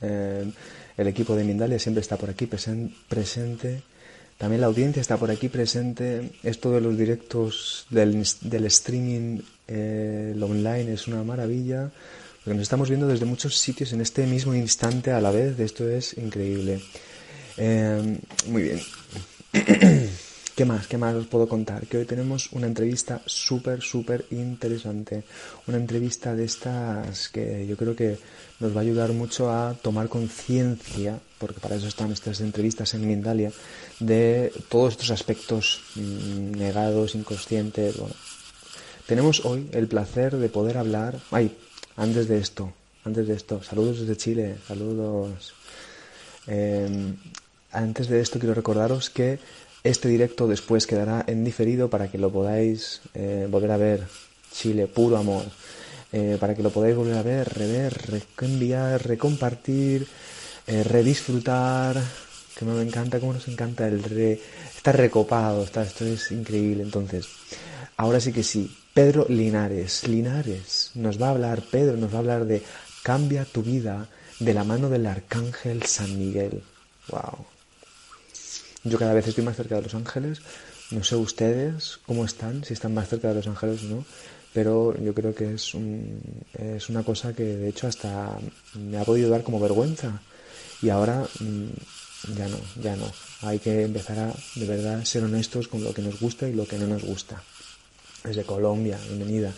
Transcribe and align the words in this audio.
El 0.00 1.06
equipo 1.06 1.36
de 1.36 1.44
Mindalia 1.44 1.78
siempre 1.78 2.00
está 2.00 2.16
por 2.16 2.30
aquí 2.30 2.46
presente. 2.46 3.82
También 4.38 4.60
la 4.60 4.68
audiencia 4.68 5.00
está 5.00 5.16
por 5.16 5.30
aquí 5.30 5.48
presente. 5.48 6.30
Esto 6.42 6.70
de 6.72 6.80
los 6.80 6.96
directos 6.96 7.86
del, 7.90 8.24
streaming 8.66 9.40
eh, 9.66 10.34
online 10.40 10.92
es 10.92 11.08
una 11.08 11.22
maravilla. 11.24 11.90
Porque 12.44 12.54
nos 12.54 12.62
estamos 12.62 12.88
viendo 12.88 13.08
desde 13.08 13.26
muchos 13.26 13.56
sitios 13.56 13.92
en 13.92 14.00
este 14.00 14.26
mismo 14.26 14.54
instante 14.54 15.10
a 15.12 15.20
la 15.20 15.30
vez. 15.30 15.58
Esto 15.58 15.88
es 15.88 16.16
increíble. 16.18 16.80
Eh, 17.56 18.18
muy 18.46 18.62
bien. 18.62 18.80
¿Qué 20.58 20.64
más? 20.64 20.88
¿Qué 20.88 20.98
más 20.98 21.14
os 21.14 21.28
puedo 21.28 21.46
contar? 21.46 21.86
Que 21.86 21.98
hoy 21.98 22.04
tenemos 22.04 22.50
una 22.50 22.66
entrevista 22.66 23.22
súper, 23.26 23.80
súper 23.80 24.26
interesante. 24.32 25.22
Una 25.68 25.76
entrevista 25.76 26.34
de 26.34 26.46
estas 26.46 27.28
que 27.28 27.64
yo 27.64 27.76
creo 27.76 27.94
que 27.94 28.18
nos 28.58 28.74
va 28.74 28.80
a 28.80 28.82
ayudar 28.82 29.12
mucho 29.12 29.52
a 29.52 29.74
tomar 29.80 30.08
conciencia, 30.08 31.20
porque 31.38 31.60
para 31.60 31.76
eso 31.76 31.86
están 31.86 32.10
estas 32.10 32.40
entrevistas 32.40 32.92
en 32.94 33.06
Mindalia, 33.06 33.52
de 34.00 34.52
todos 34.68 34.94
estos 34.94 35.12
aspectos 35.12 35.80
mm, 35.94 36.50
negados, 36.58 37.14
inconscientes. 37.14 37.96
Bueno, 37.96 38.16
tenemos 39.06 39.44
hoy 39.44 39.68
el 39.70 39.86
placer 39.86 40.38
de 40.38 40.48
poder 40.48 40.76
hablar. 40.78 41.20
Ay, 41.30 41.56
antes 41.94 42.26
de 42.26 42.38
esto, 42.38 42.72
antes 43.04 43.28
de 43.28 43.34
esto, 43.34 43.62
saludos 43.62 44.00
desde 44.00 44.16
Chile, 44.16 44.56
saludos. 44.66 45.54
Em, 46.48 47.14
antes 47.70 48.08
de 48.08 48.20
esto 48.20 48.40
quiero 48.40 48.54
recordaros 48.54 49.08
que 49.08 49.38
este 49.84 50.08
directo 50.08 50.46
después 50.46 50.86
quedará 50.86 51.24
en 51.26 51.44
diferido 51.44 51.88
para 51.88 52.10
que 52.10 52.18
lo 52.18 52.30
podáis 52.30 53.00
eh, 53.14 53.46
volver 53.50 53.70
a 53.70 53.76
ver. 53.76 54.06
Chile, 54.52 54.86
puro 54.86 55.16
amor. 55.16 55.44
Eh, 56.12 56.36
para 56.40 56.54
que 56.54 56.62
lo 56.62 56.70
podáis 56.70 56.96
volver 56.96 57.16
a 57.16 57.22
ver, 57.22 57.48
rever, 57.48 58.22
reenviar, 58.36 59.06
recompartir, 59.06 60.06
eh, 60.66 60.82
redisfrutar. 60.84 62.02
Que 62.56 62.64
me 62.64 62.82
encanta, 62.82 63.20
como 63.20 63.34
nos 63.34 63.46
encanta 63.46 63.86
el 63.86 64.02
re. 64.02 64.40
Está 64.76 64.92
recopado, 64.92 65.62
está, 65.62 65.82
esto 65.82 66.04
es 66.04 66.30
increíble. 66.32 66.82
Entonces, 66.82 67.28
ahora 67.96 68.20
sí 68.20 68.32
que 68.32 68.42
sí. 68.42 68.74
Pedro 68.92 69.26
Linares, 69.28 70.08
Linares, 70.08 70.90
nos 70.94 71.22
va 71.22 71.28
a 71.28 71.30
hablar, 71.30 71.62
Pedro 71.70 71.96
nos 71.96 72.10
va 72.10 72.16
a 72.16 72.18
hablar 72.18 72.46
de 72.46 72.62
Cambia 73.04 73.44
tu 73.44 73.62
vida 73.62 74.08
de 74.40 74.54
la 74.54 74.64
mano 74.64 74.90
del 74.90 75.06
arcángel 75.06 75.84
San 75.84 76.18
Miguel. 76.18 76.62
¡Wow! 77.08 77.57
Yo 78.84 78.98
cada 78.98 79.14
vez 79.14 79.26
estoy 79.26 79.44
más 79.44 79.56
cerca 79.56 79.76
de 79.76 79.82
Los 79.82 79.94
Ángeles. 79.94 80.40
No 80.90 81.04
sé 81.04 81.16
ustedes 81.16 81.98
cómo 82.06 82.24
están, 82.24 82.64
si 82.64 82.74
están 82.74 82.94
más 82.94 83.08
cerca 83.08 83.28
de 83.28 83.34
Los 83.34 83.46
Ángeles 83.46 83.82
o 83.84 83.86
no, 83.86 84.04
pero 84.54 84.96
yo 84.98 85.14
creo 85.14 85.34
que 85.34 85.54
es, 85.54 85.74
un, 85.74 86.20
es 86.54 86.88
una 86.88 87.02
cosa 87.02 87.34
que 87.34 87.44
de 87.44 87.68
hecho 87.68 87.86
hasta 87.86 88.38
me 88.74 88.98
ha 88.98 89.04
podido 89.04 89.30
dar 89.30 89.42
como 89.42 89.60
vergüenza. 89.60 90.20
Y 90.80 90.90
ahora 90.90 91.26
mm, 91.40 92.34
ya 92.36 92.48
no, 92.48 92.58
ya 92.82 92.96
no. 92.96 93.10
Hay 93.42 93.58
que 93.58 93.82
empezar 93.82 94.18
a 94.18 94.34
de 94.54 94.66
verdad 94.66 95.04
ser 95.04 95.24
honestos 95.24 95.68
con 95.68 95.82
lo 95.82 95.92
que 95.92 96.02
nos 96.02 96.18
gusta 96.20 96.48
y 96.48 96.54
lo 96.54 96.66
que 96.66 96.78
no 96.78 96.86
nos 96.86 97.02
gusta. 97.02 97.42
Desde 98.24 98.44
Colombia, 98.44 98.98
bienvenida. 99.08 99.52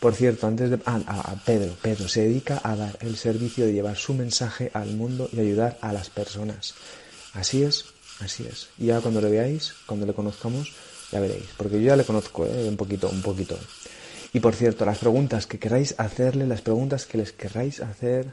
Por 0.00 0.14
cierto, 0.14 0.46
antes 0.46 0.70
de... 0.70 0.78
Ah, 0.84 1.00
a 1.06 1.34
Pedro, 1.44 1.74
Pedro 1.80 2.08
se 2.08 2.22
dedica 2.22 2.60
a 2.62 2.76
dar 2.76 2.98
el 3.00 3.16
servicio 3.16 3.64
de 3.64 3.72
llevar 3.72 3.96
su 3.96 4.14
mensaje 4.14 4.70
al 4.74 4.90
mundo 4.90 5.28
y 5.32 5.40
ayudar 5.40 5.78
a 5.80 5.92
las 5.92 6.10
personas. 6.10 6.74
Así 7.32 7.62
es, 7.62 7.86
Así 8.20 8.46
es. 8.46 8.68
Y 8.78 8.86
ya 8.86 9.00
cuando 9.00 9.20
le 9.20 9.30
veáis, 9.30 9.74
cuando 9.86 10.06
le 10.06 10.14
conozcamos, 10.14 10.72
ya 11.10 11.20
veréis. 11.20 11.46
Porque 11.56 11.80
yo 11.80 11.88
ya 11.88 11.96
le 11.96 12.04
conozco, 12.04 12.46
¿eh? 12.46 12.68
un 12.68 12.76
poquito, 12.76 13.08
un 13.08 13.22
poquito. 13.22 13.58
Y 14.32 14.40
por 14.40 14.54
cierto, 14.54 14.84
las 14.84 14.98
preguntas 14.98 15.46
que 15.46 15.58
queráis 15.58 15.94
hacerle, 15.98 16.46
las 16.46 16.60
preguntas 16.60 17.06
que 17.06 17.18
les 17.18 17.32
queráis 17.32 17.80
hacer, 17.80 18.26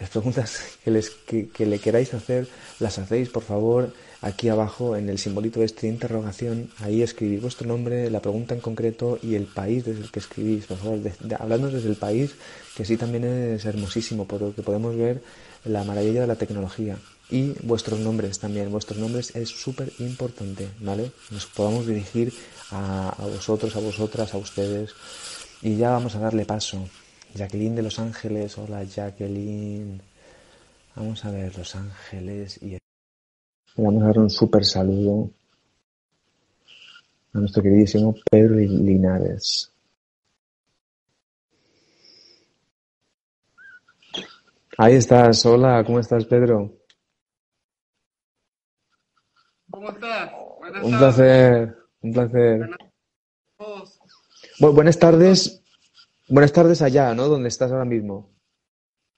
las 0.00 0.10
preguntas 0.10 0.60
que, 0.84 0.90
les, 0.90 1.10
que, 1.10 1.66
le 1.66 1.78
queráis 1.78 2.14
hacer, 2.14 2.48
las 2.78 2.98
hacéis, 2.98 3.28
por 3.28 3.42
favor, 3.42 3.92
aquí 4.20 4.48
abajo 4.48 4.96
en 4.96 5.08
el 5.08 5.18
simbolito 5.18 5.62
este 5.62 5.82
de 5.82 5.92
interrogación. 5.92 6.70
Ahí 6.78 7.02
escribís 7.02 7.42
vuestro 7.42 7.68
nombre, 7.68 8.10
la 8.10 8.20
pregunta 8.20 8.54
en 8.54 8.60
concreto 8.60 9.18
y 9.22 9.34
el 9.34 9.44
país 9.44 9.84
desde 9.84 10.02
el 10.02 10.10
que 10.10 10.20
escribís. 10.20 10.66
Por 10.66 10.78
favor, 10.78 11.00
hablando 11.38 11.70
desde 11.70 11.88
el 11.88 11.96
país, 11.96 12.34
que 12.76 12.84
sí 12.84 12.96
también 12.96 13.24
es 13.24 13.64
hermosísimo, 13.64 14.26
porque 14.26 14.62
podemos 14.62 14.96
ver 14.96 15.22
la 15.64 15.84
maravilla 15.84 16.22
de 16.22 16.26
la 16.26 16.36
tecnología 16.36 16.96
y 17.30 17.52
vuestros 17.62 18.00
nombres 18.00 18.38
también. 18.38 18.70
Vuestros 18.70 18.98
nombres 18.98 19.34
es 19.36 19.48
súper 19.48 19.92
importante, 19.98 20.68
¿vale? 20.80 21.12
Nos 21.30 21.46
podamos 21.46 21.86
dirigir 21.86 22.32
a, 22.70 23.14
vosotros, 23.20 23.74
a 23.76 23.80
vosotras, 23.80 24.34
a 24.34 24.38
ustedes. 24.38 24.94
Y 25.62 25.76
ya 25.76 25.90
vamos 25.90 26.14
a 26.14 26.20
darle 26.20 26.44
paso. 26.44 26.88
Jacqueline 27.34 27.74
de 27.74 27.82
Los 27.82 27.98
Ángeles, 27.98 28.56
hola 28.56 28.84
Jacqueline. 28.84 30.00
Vamos 30.96 31.24
a 31.24 31.30
ver 31.30 31.56
Los 31.56 31.74
Ángeles 31.76 32.58
y 32.62 32.78
vamos 33.76 34.02
a 34.02 34.06
dar 34.06 34.18
un 34.18 34.30
súper 34.30 34.64
saludo 34.64 35.30
a 37.34 37.38
nuestro 37.38 37.62
queridísimo 37.62 38.14
Pedro 38.30 38.56
Linares. 38.56 39.70
Ahí 44.78 44.94
estás, 44.94 45.44
hola, 45.44 45.82
¿cómo 45.84 45.98
estás 45.98 46.24
Pedro? 46.24 46.77
¿Cómo 49.78 49.90
estás? 49.90 50.32
Buenas 50.58 50.84
un 50.84 50.98
placer, 50.98 51.76
un 52.00 52.12
placer. 52.12 52.70
Buenas, 54.58 54.98
tardes, 54.98 55.62
buenas 56.28 56.52
tardes 56.52 56.82
allá, 56.82 57.14
¿no? 57.14 57.28
Donde 57.28 57.48
estás 57.48 57.70
ahora 57.70 57.84
mismo. 57.84 58.28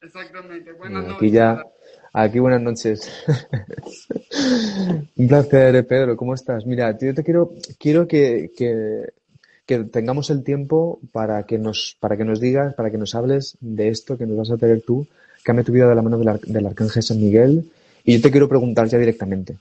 Exactamente, 0.03 0.73
buenas 0.73 1.05
noches. 1.05 1.17
Aquí 1.17 1.31
ya, 1.31 1.65
aquí 2.13 2.41
buenas 2.41 2.61
noches. 2.61 3.11
un 5.17 5.29
placer, 5.29 5.87
Pedro, 5.87 6.15
¿cómo 6.15 6.35
estás? 6.35 6.67
Mira, 6.67 6.95
yo 6.99 7.15
te 7.15 7.25
quiero, 7.25 7.55
quiero 7.79 8.07
que, 8.07 8.53
que, 8.55 9.79
tengamos 9.91 10.29
el 10.29 10.45
tiempo 10.45 11.01
para 11.11 11.45
que 11.45 11.57
nos, 11.57 11.97
para 12.01 12.19
que 12.19 12.27
nos 12.27 12.39
digas, 12.39 12.75
para 12.75 12.91
que 12.91 12.99
nos 12.99 13.15
hables 13.15 13.57
de 13.61 13.89
esto 13.89 14.19
que 14.19 14.27
nos 14.27 14.37
vas 14.37 14.51
a 14.51 14.59
traer 14.59 14.83
tú, 14.83 15.07
que 15.43 15.65
tu 15.65 15.73
vida 15.73 15.89
de 15.89 15.95
la 15.95 16.03
mano 16.03 16.19
del, 16.19 16.39
del 16.39 16.67
Arcángel 16.67 17.03
San 17.03 17.19
Miguel. 17.19 17.71
Y 18.05 18.17
yo 18.17 18.21
te 18.21 18.31
quiero 18.31 18.47
preguntar 18.47 18.89
ya 18.89 18.99
directamente 18.99 19.57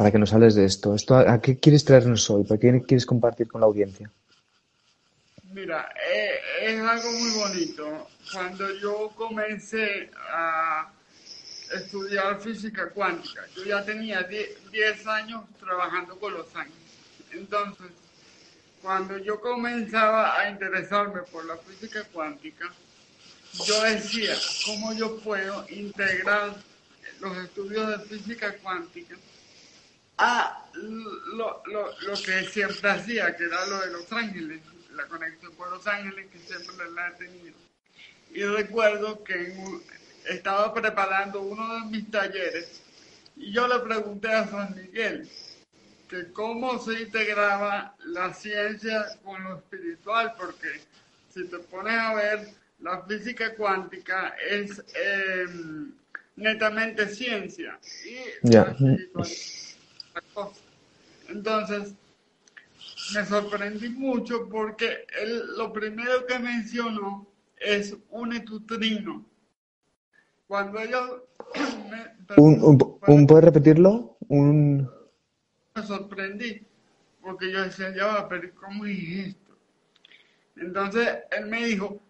para 0.00 0.10
que 0.10 0.18
nos 0.18 0.32
hables 0.32 0.54
de 0.54 0.64
esto. 0.64 0.94
esto 0.94 1.14
¿A 1.14 1.42
qué 1.42 1.58
quieres 1.58 1.84
traernos 1.84 2.30
hoy? 2.30 2.44
¿Para 2.44 2.58
qué 2.58 2.82
quieres 2.88 3.04
compartir 3.04 3.46
con 3.46 3.60
la 3.60 3.66
audiencia? 3.66 4.10
Mira, 5.52 5.92
eh, 6.10 6.40
es 6.62 6.80
algo 6.80 7.12
muy 7.12 7.30
bonito. 7.32 8.08
Cuando 8.32 8.74
yo 8.78 9.12
comencé 9.14 10.10
a 10.32 10.90
estudiar 11.74 12.40
física 12.40 12.88
cuántica, 12.88 13.42
yo 13.54 13.64
ya 13.64 13.84
tenía 13.84 14.22
10 14.22 15.06
años 15.06 15.42
trabajando 15.60 16.18
con 16.18 16.32
los 16.32 16.46
ángeles. 16.56 16.96
Entonces, 17.32 17.88
cuando 18.80 19.18
yo 19.18 19.38
comenzaba 19.38 20.40
a 20.40 20.48
interesarme 20.48 21.20
por 21.30 21.44
la 21.44 21.58
física 21.58 22.04
cuántica, 22.10 22.72
yo 23.66 23.82
decía, 23.82 24.32
¿cómo 24.64 24.94
yo 24.94 25.18
puedo 25.18 25.66
integrar 25.68 26.56
los 27.20 27.36
estudios 27.36 27.86
de 27.86 27.98
física 28.06 28.56
cuántica 28.62 29.14
a 30.20 30.66
lo, 30.74 31.62
lo, 31.66 31.98
lo, 32.00 32.14
que 32.22 32.44
siempre 32.44 32.90
hacía, 32.90 33.34
que 33.36 33.44
era 33.44 33.66
lo 33.66 33.80
de 33.80 33.92
Los 33.92 34.12
Ángeles, 34.12 34.60
la 34.92 35.06
conexión 35.06 35.54
con 35.56 35.70
Los 35.70 35.86
Ángeles, 35.86 36.26
que 36.30 36.38
siempre 36.38 36.90
la 36.90 37.08
he 37.08 37.12
tenido. 37.12 37.56
Y 38.32 38.42
recuerdo 38.44 39.24
que 39.24 39.54
estaba 40.28 40.74
preparando 40.74 41.40
uno 41.40 41.74
de 41.74 41.90
mis 41.90 42.10
talleres 42.10 42.82
y 43.36 43.52
yo 43.52 43.66
le 43.66 43.78
pregunté 43.80 44.28
a 44.28 44.46
San 44.46 44.74
Miguel 44.76 45.26
que 46.08 46.30
cómo 46.32 46.78
se 46.84 47.02
integraba 47.02 47.94
la 48.04 48.34
ciencia 48.34 49.06
con 49.24 49.42
lo 49.42 49.56
espiritual, 49.56 50.34
porque 50.38 50.68
si 51.32 51.44
te 51.44 51.58
pones 51.58 51.98
a 51.98 52.14
ver, 52.14 52.48
la 52.80 53.02
física 53.02 53.54
cuántica 53.54 54.34
es 54.50 54.82
em, 54.94 55.92
netamente 56.36 57.08
ciencia 57.08 57.78
y 58.04 58.48
la 58.48 58.76
entonces, 61.28 61.94
me 63.14 63.24
sorprendí 63.24 63.88
mucho 63.90 64.48
porque 64.48 65.06
él 65.20 65.42
lo 65.56 65.72
primero 65.72 66.26
que 66.26 66.38
mencionó 66.38 67.26
es 67.56 67.96
un 68.10 68.66
trino. 68.66 69.24
Cuando 70.46 70.80
ellos... 70.80 71.22
un, 72.36 73.26
¿Puedes 73.26 73.44
repetirlo? 73.44 74.16
Un... 74.28 74.90
Me 75.74 75.82
sorprendí 75.82 76.66
porque 77.22 77.52
yo 77.52 77.62
decía, 77.62 77.94
ya 77.94 78.06
va, 78.06 78.28
pero 78.28 78.52
¿cómo 78.54 78.86
es 78.86 79.28
esto? 79.28 79.56
Entonces 80.56 81.18
él 81.30 81.46
me 81.46 81.64
dijo, 81.64 82.00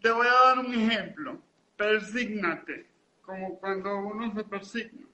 te 0.00 0.10
voy 0.10 0.26
a 0.26 0.48
dar 0.48 0.58
un 0.58 0.74
ejemplo, 0.74 1.40
persígnate, 1.76 2.86
como 3.22 3.58
cuando 3.58 3.96
uno 3.98 4.32
se 4.34 4.44
persigna. 4.44 5.06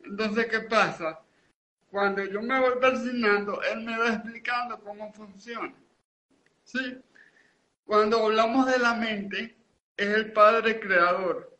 Entonces, 0.00 0.46
¿qué 0.46 0.60
pasa? 0.60 1.20
Cuando 1.90 2.24
yo 2.24 2.42
me 2.42 2.60
voy 2.60 2.78
persignando, 2.80 3.62
él 3.62 3.80
me 3.84 3.96
va 3.98 4.14
explicando 4.14 4.78
cómo 4.80 5.12
funciona. 5.12 5.74
¿Sí? 6.64 6.98
Cuando 7.86 8.26
hablamos 8.26 8.66
de 8.66 8.78
la 8.78 8.94
mente, 8.94 9.56
es 9.96 10.08
el 10.08 10.32
Padre 10.32 10.78
Creador. 10.78 11.56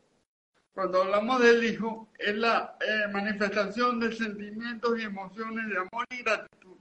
Cuando 0.73 1.01
hablamos 1.01 1.41
del 1.41 1.63
Hijo, 1.63 2.07
es 2.17 2.35
la 2.35 2.77
eh, 2.79 3.07
manifestación 3.11 3.99
de 3.99 4.11
sentimientos 4.13 4.99
y 4.99 5.03
emociones 5.03 5.67
de 5.67 5.77
amor 5.77 6.05
y 6.11 6.23
gratitud. 6.23 6.77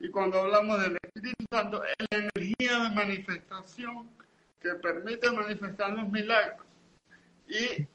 Y 0.00 0.10
cuando 0.10 0.40
hablamos 0.40 0.82
del 0.82 0.98
Espíritu 1.02 1.44
Santo, 1.50 1.84
es 1.84 1.94
la 2.10 2.18
energía 2.18 2.78
de 2.80 2.90
manifestación 2.90 4.10
que 4.60 4.74
permite 4.74 5.30
manifestar 5.30 5.92
los 5.92 6.10
milagros. 6.10 6.66
Y 7.46 7.86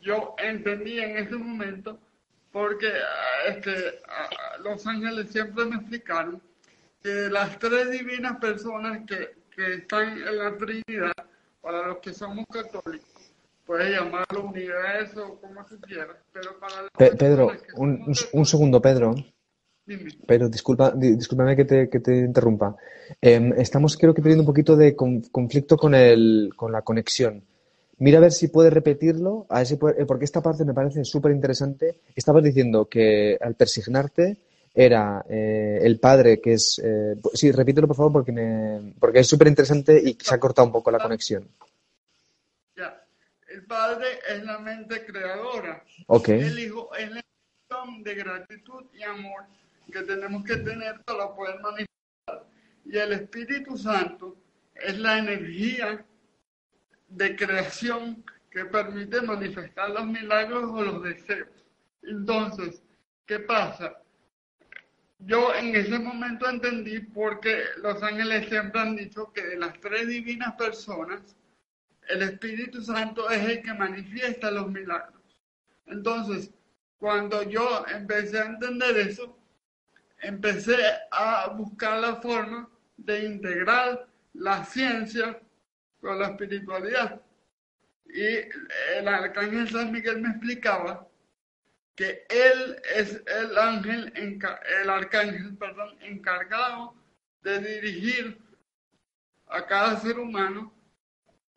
yo 0.00 0.34
entendí 0.38 1.00
en 1.00 1.16
ese 1.16 1.36
momento, 1.36 1.98
porque 2.56 2.86
ah, 2.86 3.50
este, 3.50 3.70
ah, 4.08 4.56
los 4.64 4.86
ángeles 4.86 5.28
siempre 5.30 5.66
me 5.66 5.76
explicaron 5.76 6.40
que 7.02 7.28
las 7.28 7.58
tres 7.58 7.90
divinas 7.90 8.38
personas 8.38 9.00
que, 9.06 9.34
que 9.54 9.74
están 9.74 10.12
en 10.12 10.38
la 10.38 10.56
Trinidad, 10.56 11.12
para 11.60 11.88
los 11.88 11.98
que 11.98 12.14
somos 12.14 12.46
católicos, 12.50 13.30
puedes 13.66 13.94
llamarlo 13.94 14.44
universo, 14.44 15.38
como 15.38 15.68
se 15.68 15.76
quiera, 15.80 16.16
pero 16.32 16.58
para 16.58 16.88
Pedro, 16.96 17.52
un, 17.74 18.14
un, 18.32 18.46
segundo, 18.46 18.80
Pedro. 18.80 19.14
Pero 20.26 20.48
disculpa, 20.48 20.92
discúlpame 20.92 21.56
que 21.56 21.66
te, 21.66 21.90
que 21.90 22.00
te 22.00 22.16
interrumpa. 22.20 22.74
Em, 23.20 23.52
estamos, 23.52 23.98
creo 23.98 24.14
que, 24.14 24.22
teniendo 24.22 24.44
un 24.44 24.46
poquito 24.46 24.76
de 24.76 24.96
conflicto 24.96 25.76
con, 25.76 25.94
el, 25.94 26.54
con 26.56 26.72
la 26.72 26.80
conexión. 26.80 27.44
Mira 27.98 28.18
a 28.18 28.20
ver 28.20 28.32
si 28.32 28.48
puedes 28.48 28.72
repetirlo, 28.72 29.46
a 29.48 29.62
ese, 29.62 29.76
porque 29.78 30.24
esta 30.24 30.42
parte 30.42 30.64
me 30.64 30.74
parece 30.74 31.04
súper 31.04 31.32
interesante. 31.32 32.00
Estabas 32.14 32.44
diciendo 32.44 32.86
que 32.86 33.38
al 33.40 33.54
persignarte 33.54 34.36
era 34.74 35.24
eh, 35.28 35.78
el 35.82 35.98
padre, 35.98 36.38
que 36.40 36.52
es... 36.52 36.78
Eh, 36.84 37.14
sí, 37.32 37.50
repítelo 37.50 37.86
por 37.86 37.96
favor 37.96 38.12
porque, 38.12 38.32
me, 38.32 38.92
porque 39.00 39.20
es 39.20 39.26
súper 39.26 39.48
interesante 39.48 39.98
y 40.04 40.18
se 40.20 40.34
ha 40.34 40.38
cortado 40.38 40.66
un 40.66 40.72
poco 40.72 40.90
la 40.90 40.98
conexión. 40.98 41.48
Ya, 42.76 43.02
el 43.48 43.64
padre 43.64 44.06
es 44.28 44.44
la 44.44 44.58
mente 44.58 45.06
creadora. 45.06 45.82
Ok. 46.08 46.28
El 46.28 46.58
hijo 46.58 46.94
es 46.94 47.10
la 47.10 47.22
de 48.02 48.14
gratitud 48.14 48.84
y 48.92 49.02
amor 49.02 49.44
que 49.90 50.02
tenemos 50.02 50.44
que 50.44 50.56
tener 50.56 51.02
para 51.04 51.34
poder 51.34 51.58
manifestar. 51.60 52.44
Y 52.84 52.96
el 52.96 53.12
Espíritu 53.12 53.76
Santo 53.76 54.36
es 54.74 54.98
la 54.98 55.18
energía 55.18 56.04
de 57.08 57.36
creación 57.36 58.24
que 58.50 58.64
permite 58.64 59.20
manifestar 59.22 59.90
los 59.90 60.06
milagros 60.06 60.70
o 60.72 60.82
los 60.82 61.02
deseos. 61.02 61.48
Entonces, 62.02 62.82
¿qué 63.26 63.40
pasa? 63.40 64.00
yo 65.18 65.54
en 65.54 65.74
ese 65.74 65.98
momento 65.98 66.48
entendí 66.48 67.00
porque 67.00 67.64
los 67.78 68.02
ángeles 68.02 68.48
siempre 68.48 68.80
han 68.80 68.96
dicho 68.96 69.32
que 69.32 69.42
de 69.42 69.56
las 69.56 69.78
tres 69.80 70.08
divinas 70.08 70.54
personas, 70.54 71.20
el 72.08 72.22
Espíritu 72.22 72.82
Santo 72.82 73.28
es 73.30 73.42
el 73.48 73.62
que 73.62 73.74
manifiesta 73.74 74.50
los 74.50 74.70
milagros. 74.70 75.22
Entonces, 75.86 76.50
cuando 76.98 77.42
yo 77.42 77.84
empecé 77.88 78.38
a 78.38 78.46
entender 78.46 78.96
eso, 78.98 79.36
empecé 80.20 80.76
a 81.10 81.48
buscar 81.48 82.00
la 82.00 82.16
forma 82.16 82.68
de 82.96 83.24
integrar 83.24 84.06
la 84.34 84.64
ciencia 84.64 85.40
con 86.00 86.18
la 86.18 86.28
espiritualidad. 86.28 87.20
Y 88.06 88.24
el 88.96 89.08
arcángel 89.08 89.68
San 89.68 89.92
Miguel 89.92 90.20
me 90.20 90.30
explicaba 90.30 91.06
que 91.94 92.26
él 92.28 92.80
es 92.94 93.22
el 93.26 93.56
ángel, 93.58 94.12
el 94.14 94.90
arcángel, 94.90 95.56
perdón, 95.56 95.96
encargado 96.02 96.94
de 97.42 97.58
dirigir 97.58 98.38
a 99.48 99.66
cada 99.66 99.98
ser 100.00 100.18
humano 100.18 100.72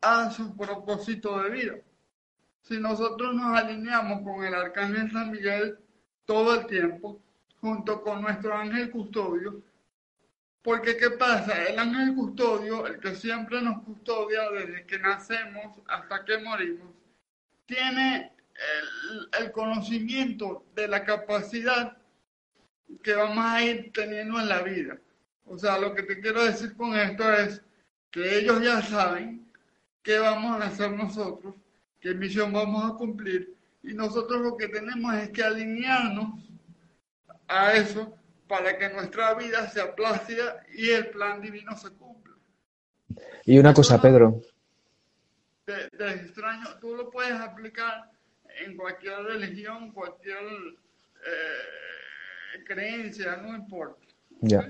a 0.00 0.30
su 0.30 0.56
propósito 0.56 1.42
de 1.42 1.50
vida. 1.50 1.74
Si 2.62 2.78
nosotros 2.78 3.34
nos 3.34 3.56
alineamos 3.58 4.22
con 4.22 4.44
el 4.44 4.54
arcángel 4.54 5.10
San 5.12 5.30
Miguel 5.30 5.78
todo 6.24 6.54
el 6.54 6.66
tiempo, 6.66 7.20
junto 7.60 8.00
con 8.02 8.22
nuestro 8.22 8.54
ángel 8.56 8.90
custodio, 8.90 9.62
porque 10.62 10.96
¿qué 10.96 11.10
pasa? 11.10 11.64
El 11.64 11.78
ángel 11.78 12.14
custodio, 12.14 12.86
el 12.86 13.00
que 13.00 13.14
siempre 13.14 13.62
nos 13.62 13.82
custodia 13.82 14.50
desde 14.50 14.84
que 14.86 14.98
nacemos 14.98 15.78
hasta 15.86 16.24
que 16.24 16.38
morimos, 16.38 16.94
tiene 17.66 18.32
el, 19.38 19.52
conocimiento 19.52 20.64
de 20.74 20.88
la 20.88 21.04
capacidad 21.04 21.96
que 23.02 23.14
vamos 23.14 23.44
a 23.44 23.62
ir 23.64 23.90
teniendo 23.92 24.38
en 24.38 24.48
la 24.48 24.62
vida. 24.62 24.98
O 25.46 25.58
sea, 25.58 25.78
lo 25.78 25.94
que 25.94 26.02
te 26.02 26.20
quiero 26.20 26.44
decir 26.44 26.76
con 26.76 26.94
esto 26.94 27.32
es 27.32 27.62
que 28.10 28.38
ellos 28.38 28.62
ya 28.62 28.82
saben 28.82 29.50
qué 30.02 30.18
vamos 30.18 30.60
a 30.60 30.66
hacer 30.66 30.90
nosotros, 30.90 31.54
qué 32.00 32.14
misión 32.14 32.52
vamos 32.52 32.84
a 32.84 32.96
cumplir, 32.96 33.54
y 33.82 33.94
nosotros 33.94 34.40
lo 34.42 34.56
que 34.56 34.68
tenemos 34.68 35.14
es 35.14 35.30
que 35.30 35.42
alinearnos 35.42 36.40
a 37.48 37.72
eso 37.72 38.19
para 38.50 38.76
que 38.76 38.88
nuestra 38.88 39.34
vida 39.34 39.68
sea 39.70 39.94
plácida 39.94 40.64
y 40.74 40.90
el 40.90 41.08
plan 41.10 41.40
divino 41.40 41.76
se 41.76 41.90
cumpla. 41.90 42.34
Y 43.44 43.56
una 43.60 43.72
cosa, 43.72 44.02
Pedro. 44.02 44.42
Te, 45.64 45.88
te 45.96 46.08
extraño, 46.10 46.66
tú 46.80 46.96
lo 46.96 47.08
puedes 47.10 47.34
aplicar 47.34 48.10
en 48.64 48.76
cualquier 48.76 49.22
religión, 49.22 49.92
cualquier 49.92 50.42
eh, 51.24 52.64
creencia, 52.66 53.36
no 53.36 53.54
importa. 53.54 54.04
Ya. 54.40 54.68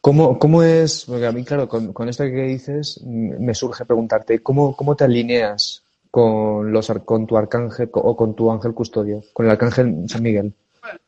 ¿Cómo, 0.00 0.38
¿Cómo, 0.38 0.62
es? 0.62 1.04
Porque 1.04 1.26
a 1.26 1.32
mí, 1.32 1.44
claro, 1.44 1.68
con, 1.68 1.92
con, 1.92 2.08
esto 2.08 2.24
que 2.24 2.30
dices, 2.30 3.02
me 3.04 3.54
surge 3.54 3.84
preguntarte, 3.84 4.42
¿cómo, 4.42 4.74
cómo 4.74 4.96
te 4.96 5.04
alineas 5.04 5.84
con, 6.10 6.72
los, 6.72 6.90
con 7.04 7.26
tu 7.26 7.36
arcángel 7.36 7.90
o 7.92 8.16
con 8.16 8.34
tu 8.34 8.50
ángel 8.50 8.72
custodio, 8.72 9.22
con 9.34 9.44
el 9.44 9.52
arcángel 9.52 10.08
San 10.08 10.22
Miguel? 10.22 10.54
Bueno, 10.80 10.98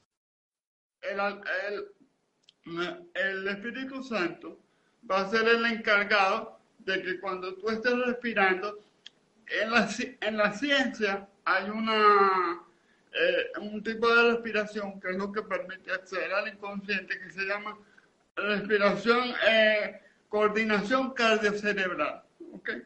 el, 1.01 1.43
el, 2.65 3.49
Espíritu 3.49 4.03
Santo 4.03 4.59
va 5.11 5.23
a 5.23 5.31
ser 5.31 5.49
el 5.49 5.65
encargado 5.67 6.59
de 6.79 7.03
que 7.03 7.21
cuando 7.21 7.55
tú 7.55 7.71
estés 7.71 7.95
respirando, 8.07 8.79
en 9.47 9.71
la, 9.71 9.89
en 10.21 10.37
la 10.37 10.53
ciencia 10.53 11.29
hay 11.45 11.69
una, 11.69 12.63
eh, 13.13 13.61
un 13.61 13.83
tipo 13.83 14.09
de 14.15 14.33
respiración 14.33 15.01
que 15.01 15.11
es 15.11 15.17
lo 15.17 15.33
que 15.33 15.43
permite 15.43 15.93
acceder 15.93 16.33
al 16.33 16.49
inconsciente 16.49 17.19
que 17.19 17.31
se 17.31 17.45
llama 17.45 17.77
respiración, 18.37 19.35
eh, 19.49 20.01
coordinación 20.29 21.13
cardiocerebral. 21.13 22.23
¿okay? 22.55 22.83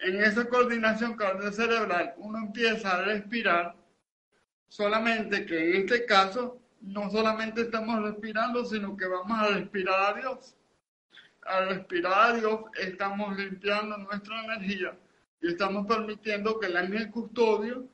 En 0.00 0.22
esa 0.22 0.46
coordinación 0.46 1.16
cardiocerebral 1.16 2.14
uno 2.18 2.38
empieza 2.38 2.96
a 2.96 3.04
respirar, 3.04 3.74
solamente 4.68 5.46
que 5.46 5.70
en 5.70 5.82
este 5.82 6.04
caso 6.04 6.60
no 6.86 7.10
solamente 7.10 7.62
estamos 7.62 8.02
respirando, 8.02 8.64
sino 8.64 8.96
que 8.96 9.06
vamos 9.06 9.38
a 9.38 9.48
respirar 9.48 10.14
a 10.14 10.20
Dios. 10.20 10.54
Al 11.42 11.68
respirar 11.68 12.30
a 12.30 12.36
Dios 12.36 12.60
estamos 12.78 13.36
limpiando 13.36 13.98
nuestra 13.98 14.44
energía 14.44 14.96
y 15.40 15.48
estamos 15.48 15.86
permitiendo 15.86 16.58
que 16.58 16.66
el 16.66 16.76
ángel 16.76 17.10
custodio 17.10 17.86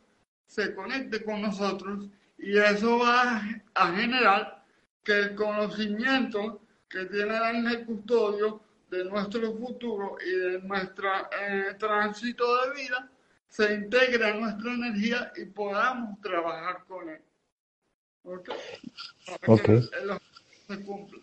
se 0.47 0.75
conecte 0.75 1.25
con 1.25 1.43
nosotros 1.43 2.09
y 2.39 2.57
eso 2.59 2.99
va 2.99 3.43
a 3.75 3.93
generar 3.93 4.65
que 5.05 5.19
el 5.19 5.35
conocimiento 5.35 6.61
que 6.89 7.05
tiene 7.07 7.37
el 7.37 7.43
ángel 7.43 7.87
custodio 7.87 8.61
de 8.91 9.05
nuestro 9.05 9.53
futuro 9.57 10.17
y 10.25 10.31
de 10.31 10.63
nuestro 10.63 11.09
eh, 11.41 11.75
tránsito 11.79 12.45
de 12.63 12.75
vida 12.75 13.09
se 13.49 13.75
integre 13.75 14.25
a 14.25 14.35
nuestra 14.35 14.73
energía 14.73 15.33
y 15.37 15.45
podamos 15.47 16.21
trabajar 16.21 16.85
con 16.87 17.09
él. 17.09 17.21
¿Ok? 18.25 18.51
Para 19.47 19.63
que 19.63 19.83
se 20.69 20.83
cumpla. 20.83 21.19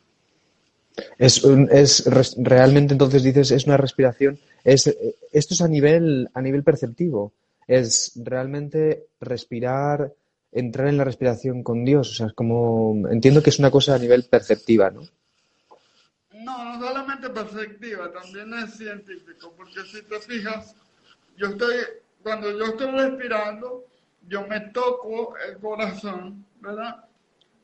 Es, 1.17 1.43
es 1.43 2.05
realmente 2.37 2.93
entonces 2.93 3.21
dices 3.21 3.51
es 3.51 3.65
una 3.65 3.77
respiración 3.77 4.39
es, 4.67 4.93
esto 5.31 5.53
es 5.53 5.61
a 5.61 5.67
nivel, 5.69 6.29
a 6.33 6.41
nivel 6.41 6.61
perceptivo. 6.61 7.31
Es 7.67 8.11
realmente 8.15 9.07
respirar, 9.21 10.11
entrar 10.51 10.89
en 10.89 10.97
la 10.97 11.05
respiración 11.05 11.63
con 11.63 11.85
Dios. 11.85 12.11
O 12.11 12.13
sea, 12.13 12.27
es 12.27 12.33
como. 12.33 13.07
Entiendo 13.09 13.41
que 13.41 13.49
es 13.49 13.59
una 13.59 13.71
cosa 13.71 13.95
a 13.95 13.99
nivel 13.99 14.25
perceptiva, 14.25 14.91
¿no? 14.91 15.03
No, 16.33 16.65
no 16.65 16.85
solamente 16.85 17.29
perceptiva, 17.29 18.11
también 18.11 18.53
es 18.55 18.73
científico, 18.73 19.53
porque 19.55 19.81
si 19.89 20.01
te 20.03 20.19
fijas, 20.19 20.75
yo 21.37 21.47
estoy, 21.47 21.75
cuando 22.21 22.51
yo 22.51 22.65
estoy 22.65 22.91
respirando, 22.91 23.85
yo 24.27 24.45
me 24.47 24.59
toco 24.71 25.35
el 25.37 25.57
corazón, 25.57 26.45
¿verdad? 26.59 27.05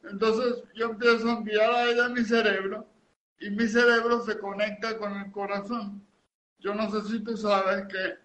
Entonces 0.03 0.63
yo 0.75 0.91
empiezo 0.91 1.29
a 1.29 1.37
enviar 1.37 1.99
a 1.99 2.09
mi 2.09 2.23
cerebro 2.23 2.87
y 3.39 3.49
mi 3.49 3.67
cerebro 3.67 4.21
se 4.23 4.37
conecta 4.37 4.97
con 4.97 5.13
el 5.17 5.31
corazón. 5.31 6.05
Yo 6.59 6.73
no 6.73 6.89
sé 6.89 7.09
si 7.09 7.19
tú 7.23 7.35
sabes 7.37 7.85
que 7.87 8.23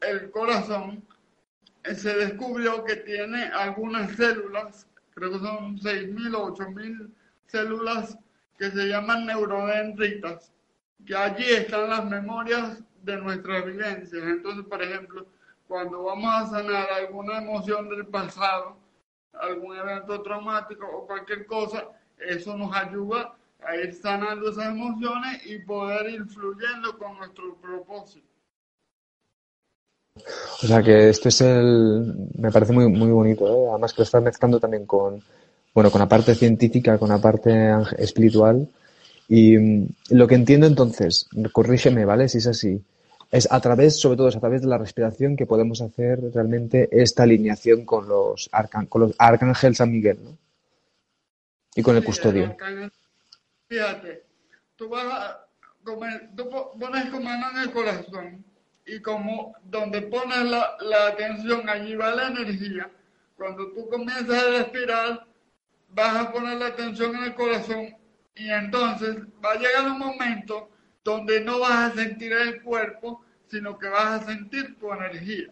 el 0.00 0.30
corazón 0.30 1.04
eh, 1.84 1.94
se 1.94 2.14
descubrió 2.14 2.84
que 2.84 2.96
tiene 2.96 3.44
algunas 3.44 4.12
células, 4.16 4.86
creo 5.14 5.32
que 5.32 5.38
son 5.38 5.78
6.000 5.78 6.34
o 6.34 6.54
8.000 6.54 7.10
células 7.46 8.16
que 8.58 8.70
se 8.70 8.86
llaman 8.86 9.26
neurodendritas, 9.26 10.52
que 11.04 11.16
allí 11.16 11.44
están 11.44 11.90
las 11.90 12.04
memorias 12.04 12.82
de 13.02 13.16
nuestras 13.16 13.66
vivencias. 13.66 14.22
Entonces, 14.22 14.64
por 14.66 14.82
ejemplo, 14.82 15.26
cuando 15.72 16.02
vamos 16.02 16.30
a 16.34 16.46
sanar 16.50 16.86
alguna 16.90 17.38
emoción 17.38 17.88
del 17.88 18.06
pasado, 18.06 18.76
algún 19.32 19.74
evento 19.74 20.20
traumático 20.20 20.86
o 20.86 21.06
cualquier 21.06 21.46
cosa, 21.46 21.88
eso 22.18 22.54
nos 22.58 22.76
ayuda 22.76 23.34
a 23.66 23.74
ir 23.76 23.94
sanando 23.94 24.50
esas 24.50 24.66
emociones 24.66 25.46
y 25.46 25.60
poder 25.60 26.10
ir 26.10 26.26
fluyendo 26.26 26.98
con 26.98 27.16
nuestro 27.16 27.56
propósito. 27.56 28.26
O 30.62 30.66
sea 30.66 30.82
que 30.82 31.08
esto 31.08 31.30
es 31.30 31.40
el, 31.40 32.28
me 32.36 32.52
parece 32.52 32.74
muy, 32.74 32.88
muy 32.88 33.10
bonito, 33.10 33.48
¿eh? 33.48 33.68
además 33.70 33.94
que 33.94 34.02
lo 34.02 34.04
estás 34.04 34.22
mezclando 34.22 34.60
también 34.60 34.84
con, 34.84 35.22
bueno, 35.72 35.90
con 35.90 36.00
la 36.00 36.08
parte 36.08 36.34
científica, 36.34 36.98
con 36.98 37.08
la 37.08 37.18
parte 37.18 37.50
espiritual. 37.96 38.68
Y 39.26 39.56
mm, 39.56 39.88
lo 40.10 40.28
que 40.28 40.34
entiendo 40.34 40.66
entonces, 40.66 41.30
corrígeme, 41.50 42.04
¿vale? 42.04 42.28
Si 42.28 42.36
es 42.36 42.46
así, 42.46 42.78
es 43.32 43.50
a 43.50 43.60
través, 43.60 43.98
sobre 43.98 44.18
todo 44.18 44.28
es 44.28 44.36
a 44.36 44.40
través 44.40 44.60
de 44.60 44.68
la 44.68 44.76
respiración 44.76 45.36
que 45.36 45.46
podemos 45.46 45.80
hacer 45.80 46.20
realmente 46.34 46.88
esta 46.92 47.22
alineación 47.22 47.86
con 47.86 48.06
los, 48.06 48.50
arcan 48.52 48.84
con 48.86 49.00
los 49.00 49.14
arcángel 49.18 49.74
San 49.74 49.90
Miguel, 49.90 50.18
¿no? 50.22 50.38
Y 51.74 51.82
con 51.82 51.96
el 51.96 52.04
custodio. 52.04 52.54
fíjate, 53.66 54.26
tú 54.76 54.90
vas 54.90 55.06
a 55.06 55.46
comer, 55.82 56.28
tú 56.36 56.50
pones 56.78 57.10
tu 57.10 57.20
mano 57.20 57.50
en 57.52 57.58
el 57.62 57.72
corazón 57.72 58.44
y 58.84 59.00
como 59.00 59.56
donde 59.64 60.02
pones 60.02 60.44
la, 60.44 60.76
la 60.80 61.06
atención, 61.06 61.66
allí 61.70 61.96
va 61.96 62.14
la 62.14 62.28
energía. 62.28 62.90
Cuando 63.34 63.72
tú 63.72 63.88
comienzas 63.88 64.28
a 64.28 64.58
respirar, 64.58 65.26
vas 65.88 66.16
a 66.16 66.30
poner 66.30 66.58
la 66.58 66.66
atención 66.66 67.16
en 67.16 67.24
el 67.24 67.34
corazón 67.34 67.96
y 68.34 68.50
entonces 68.50 69.16
va 69.42 69.52
a 69.52 69.58
llegar 69.58 69.90
un 69.90 69.98
momento 69.98 70.68
donde 71.04 71.40
no 71.40 71.60
vas 71.60 71.92
a 71.92 71.94
sentir 71.94 72.32
el 72.32 72.62
cuerpo, 72.62 73.24
sino 73.48 73.78
que 73.78 73.88
vas 73.88 74.22
a 74.22 74.26
sentir 74.26 74.78
tu 74.78 74.92
energía. 74.92 75.48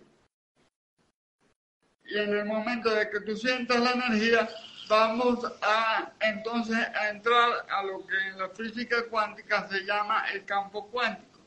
Y 2.05 2.19
en 2.19 2.35
el 2.35 2.45
momento 2.45 2.91
de 2.91 3.09
que 3.11 3.21
tú 3.21 3.37
sientas 3.37 3.81
la 3.81 3.93
energía, 3.93 4.49
vamos 4.89 5.45
a 5.63 6.13
entonces 6.21 6.77
a 6.77 7.11
entrar 7.11 7.67
a 7.71 7.83
lo 7.85 8.05
que 8.07 8.17
en 8.29 8.39
la 8.39 8.49
física 8.49 9.07
cuántica 9.09 9.69
se 9.69 9.85
llama 9.85 10.25
el 10.33 10.45
campo 10.45 10.91
cuántico. 10.91 11.41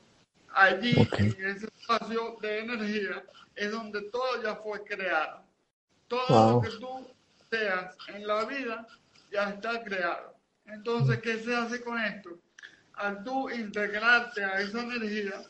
Allí, 0.54 0.96
en 1.18 1.46
ese 1.46 1.66
espacio 1.66 2.38
de 2.42 2.60
energía, 2.60 3.24
es 3.56 3.72
donde 3.72 4.02
todo 4.04 4.42
ya 4.42 4.56
fue 4.56 4.84
creado. 4.84 5.44
Todo 6.08 6.54
lo 6.54 6.62
que 6.62 6.70
tú 6.78 7.14
seas 7.50 7.96
en 8.08 8.26
la 8.28 8.46
vida 8.46 8.88
ya 9.32 9.50
está 9.50 9.84
creado. 9.84 10.36
Entonces, 10.66 11.20
¿qué 11.20 11.40
se 11.40 11.56
hace 11.56 11.82
con 11.82 12.00
esto? 12.00 12.40
Al 12.96 13.24
tú 13.24 13.50
integrarte 13.50 14.44
a 14.44 14.62
esa 14.62 14.84
energía, 14.84 15.42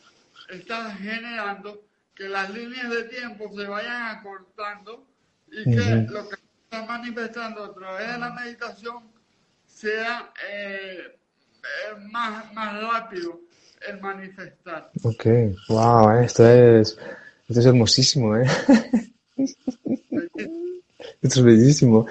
estás 0.48 0.98
generando 0.98 1.82
que 2.14 2.28
las 2.28 2.50
líneas 2.50 2.90
de 2.90 3.04
tiempo 3.04 3.50
se 3.54 3.66
vayan 3.66 4.16
acortando 4.16 5.06
y 5.50 5.64
que 5.64 6.06
lo 6.10 6.28
que 6.28 6.36
está 6.64 6.84
manifestando 6.86 7.64
a 7.64 7.74
través 7.74 8.12
de 8.12 8.18
la 8.18 8.30
meditación 8.30 9.04
sea 9.66 10.32
eh, 10.48 11.18
eh, 11.62 12.08
más, 12.10 12.52
más 12.54 12.80
rápido 12.82 13.40
el 13.88 14.00
manifestar. 14.00 14.90
Ok, 15.02 15.26
wow, 15.68 16.10
esto 16.18 16.48
es, 16.48 16.98
esto 17.48 17.60
es 17.60 17.66
hermosísimo, 17.66 18.36
¿eh? 18.36 18.46
Esto 21.24 21.40
es 21.40 21.44
bellísimo. 21.44 22.06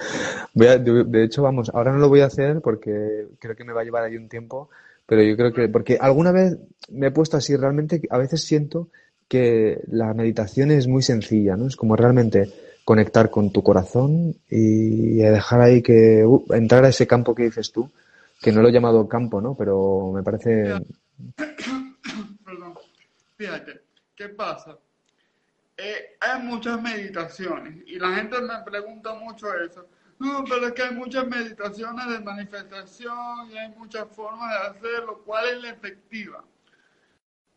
Voy 0.54 0.66
a, 0.66 0.76
de, 0.78 1.24
hecho, 1.24 1.42
vamos, 1.42 1.70
ahora 1.72 1.92
no 1.92 1.98
lo 1.98 2.08
voy 2.08 2.20
a 2.20 2.26
hacer 2.26 2.60
porque 2.60 3.28
creo 3.38 3.54
que 3.54 3.62
me 3.62 3.72
va 3.72 3.82
a 3.82 3.84
llevar 3.84 4.02
ahí 4.02 4.16
un 4.16 4.28
tiempo, 4.28 4.70
pero 5.06 5.22
yo 5.22 5.36
creo 5.36 5.52
que, 5.52 5.68
porque 5.68 5.98
alguna 6.00 6.32
vez 6.32 6.56
me 6.90 7.08
he 7.08 7.10
puesto 7.10 7.36
así, 7.36 7.56
realmente 7.56 8.02
a 8.10 8.18
veces 8.18 8.44
siento 8.44 8.88
que 9.28 9.80
la 9.88 10.12
meditación 10.14 10.70
es 10.70 10.86
muy 10.86 11.02
sencilla, 11.02 11.56
¿no? 11.56 11.66
Es 11.66 11.76
como 11.76 11.96
realmente 11.96 12.50
conectar 12.84 13.30
con 13.30 13.50
tu 13.50 13.62
corazón 13.62 14.36
y 14.50 15.16
dejar 15.16 15.60
ahí 15.60 15.82
que 15.82 16.24
uh, 16.24 16.44
entrar 16.50 16.84
a 16.84 16.88
ese 16.88 17.06
campo 17.06 17.34
que 17.34 17.44
dices 17.44 17.72
tú, 17.72 17.90
que 18.40 18.52
no 18.52 18.60
lo 18.60 18.68
he 18.68 18.72
llamado 18.72 19.08
campo, 19.08 19.40
¿no? 19.40 19.54
Pero 19.54 20.12
me 20.12 20.22
parece 20.22 20.74
Perdón. 22.44 22.74
Fíjate, 23.36 23.80
¿qué 24.14 24.28
pasa? 24.28 24.78
Eh, 25.76 26.16
hay 26.20 26.42
muchas 26.42 26.80
meditaciones 26.80 27.82
y 27.86 27.98
la 27.98 28.14
gente 28.14 28.40
me 28.40 28.62
pregunta 28.64 29.14
mucho 29.14 29.46
eso. 29.54 29.86
No, 30.18 30.44
pero 30.44 30.66
es 30.66 30.72
que 30.72 30.82
hay 30.82 30.94
muchas 30.94 31.26
meditaciones 31.26 32.08
de 32.08 32.20
manifestación 32.20 33.50
y 33.50 33.58
hay 33.58 33.68
muchas 33.70 34.08
formas 34.14 34.50
de 34.50 34.68
hacerlo. 34.68 35.22
¿Cuál 35.24 35.48
es 35.48 35.62
la 35.62 35.70
efectiva? 35.70 36.44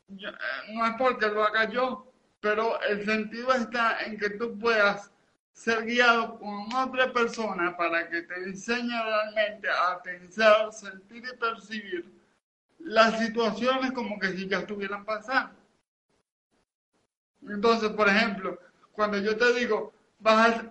Eh, 0.10 0.74
no 0.74 0.86
es 0.86 0.94
porque 0.98 1.28
lo 1.28 1.44
haga 1.44 1.70
yo, 1.70 2.12
pero 2.40 2.82
el 2.82 3.06
sentido 3.06 3.54
está 3.54 4.04
en 4.04 4.18
que 4.18 4.32
tú 4.32 4.58
puedas 4.58 5.12
ser 5.54 5.86
guiado 5.86 6.38
con 6.40 6.74
otra 6.74 7.12
persona 7.12 7.76
para 7.76 8.10
que 8.10 8.22
te 8.22 8.36
enseñe 8.36 8.90
realmente 8.90 9.68
a 9.70 10.02
pensar, 10.02 10.72
sentir 10.72 11.24
y 11.26 11.38
percibir 11.38 12.12
las 12.80 13.20
situaciones 13.20 13.92
como 13.92 14.20
que 14.20 14.30
si 14.34 14.48
ya 14.48 14.60
estuvieran 14.60 15.04
pasando. 15.04 15.56
Entonces, 17.48 17.90
por 17.90 18.08
ejemplo, 18.08 18.60
cuando 18.92 19.18
yo 19.18 19.36
te 19.36 19.54
digo, 19.54 19.94
vas 20.20 20.64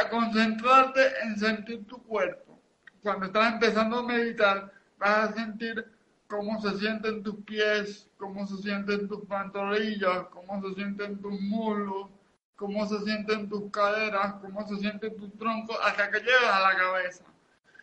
a, 0.00 0.08
concentrarte 0.08 1.00
en 1.22 1.38
sentir 1.38 1.86
tu 1.86 2.02
cuerpo. 2.02 2.60
Cuando 3.02 3.26
estás 3.26 3.54
empezando 3.54 3.98
a 3.98 4.02
meditar, 4.02 4.72
vas 4.98 5.30
a 5.30 5.32
sentir 5.32 5.86
cómo 6.26 6.60
se 6.60 6.78
sienten 6.78 7.22
tus 7.22 7.36
pies, 7.44 8.08
cómo 8.16 8.46
se 8.46 8.56
sienten 8.58 9.08
tus 9.08 9.24
pantorrillas, 9.26 10.26
cómo 10.30 10.62
se 10.62 10.74
sienten 10.74 11.20
tus 11.20 11.40
muslos, 11.40 12.08
cómo 12.56 12.86
se 12.86 13.00
sienten 13.00 13.48
tus 13.48 13.70
caderas, 13.70 14.34
cómo 14.34 14.66
se 14.68 14.76
siente 14.76 15.10
tu 15.10 15.28
tronco, 15.30 15.74
hasta 15.82 16.10
que 16.10 16.20
llegas 16.20 16.54
a 16.54 16.60
la 16.60 16.76
cabeza. 16.76 17.24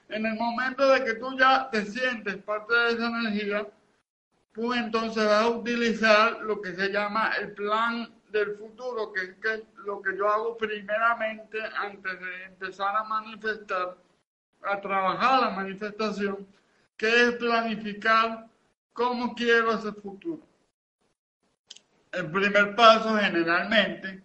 En 0.08 0.26
el 0.26 0.36
momento 0.36 0.88
de 0.90 1.04
que 1.04 1.14
tú 1.16 1.38
ya 1.38 1.70
te 1.70 1.86
sientes 1.86 2.38
parte 2.38 2.74
de 2.74 2.92
esa 2.94 3.08
energía, 3.08 3.68
tú 4.54 4.74
entonces 4.74 5.26
vas 5.26 5.44
a 5.44 5.50
utilizar 5.50 6.40
lo 6.42 6.62
que 6.62 6.76
se 6.76 6.90
llama 6.90 7.32
el 7.40 7.52
plan 7.54 8.19
del 8.32 8.56
futuro, 8.58 9.12
que 9.12 9.22
es 9.22 9.36
que 9.42 9.66
lo 9.86 10.02
que 10.02 10.16
yo 10.18 10.30
hago 10.30 10.58
primeramente 10.58 11.60
antes 11.78 12.20
de 12.20 12.44
empezar 12.46 12.96
a 12.96 13.04
manifestar, 13.04 13.98
a 14.64 14.82
trabajar 14.82 15.42
la 15.42 15.50
manifestación, 15.52 16.48
que 16.98 17.08
es 17.08 17.36
planificar 17.36 18.48
cómo 18.94 19.34
quiero 19.36 19.74
ese 19.74 19.92
futuro. 19.94 20.42
El 22.12 22.32
primer 22.32 22.76
paso 22.76 23.16
generalmente 23.18 24.24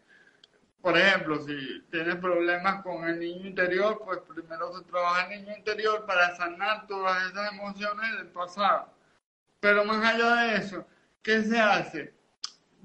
por 0.84 0.98
ejemplo, 0.98 1.40
si 1.40 1.80
tienes 1.90 2.16
problemas 2.16 2.82
con 2.82 3.08
el 3.08 3.18
niño 3.18 3.46
interior, 3.46 4.02
pues 4.04 4.18
primero 4.18 4.70
se 4.76 4.84
trabaja 4.84 5.32
el 5.32 5.40
niño 5.40 5.56
interior 5.56 6.04
para 6.04 6.36
sanar 6.36 6.86
todas 6.86 7.30
esas 7.30 7.54
emociones 7.54 8.18
del 8.18 8.26
pasado. 8.26 8.92
Pero 9.60 9.86
más 9.86 10.04
allá 10.04 10.34
de 10.42 10.56
eso, 10.56 10.86
¿qué 11.22 11.42
se 11.42 11.58
hace? 11.58 12.12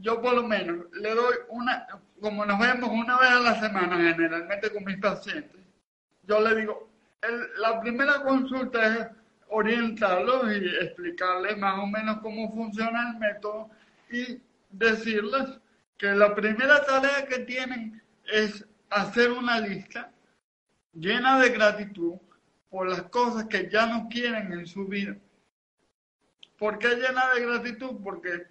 Yo 0.02 0.22
por 0.22 0.34
lo 0.34 0.44
menos 0.44 0.86
le 0.94 1.14
doy 1.14 1.36
una, 1.50 1.88
como 2.22 2.46
nos 2.46 2.60
vemos 2.60 2.90
una 2.90 3.20
vez 3.20 3.30
a 3.30 3.40
la 3.40 3.60
semana 3.60 3.98
generalmente 3.98 4.72
con 4.72 4.86
mis 4.86 4.98
pacientes, 4.98 5.60
yo 6.24 6.40
le 6.40 6.56
digo, 6.56 6.90
la 7.58 7.82
primera 7.82 8.22
consulta 8.24 8.96
es 8.96 9.08
orientarlos 9.50 10.52
y 10.56 10.68
explicarles 10.84 11.58
más 11.58 11.80
o 11.80 11.88
menos 11.88 12.20
cómo 12.22 12.54
funciona 12.54 13.12
el 13.12 13.20
método 13.20 13.70
y 14.10 14.40
decirles 14.70 15.60
que 15.98 16.08
la 16.08 16.34
primera 16.34 16.86
tarea 16.86 17.26
que 17.28 17.40
tienen 17.40 18.02
es 18.32 18.66
hacer 18.90 19.32
una 19.32 19.60
lista 19.60 20.12
llena 20.94 21.40
de 21.40 21.50
gratitud 21.50 22.16
por 22.70 22.88
las 22.88 23.04
cosas 23.04 23.46
que 23.46 23.70
ya 23.70 23.86
no 23.88 24.08
quieren 24.08 24.54
en 24.54 24.66
su 24.66 24.86
vida. 24.86 25.16
¿Por 26.58 26.78
qué 26.78 26.90
llena 26.96 27.34
de 27.34 27.46
gratitud? 27.46 27.98
Porque 28.04 28.48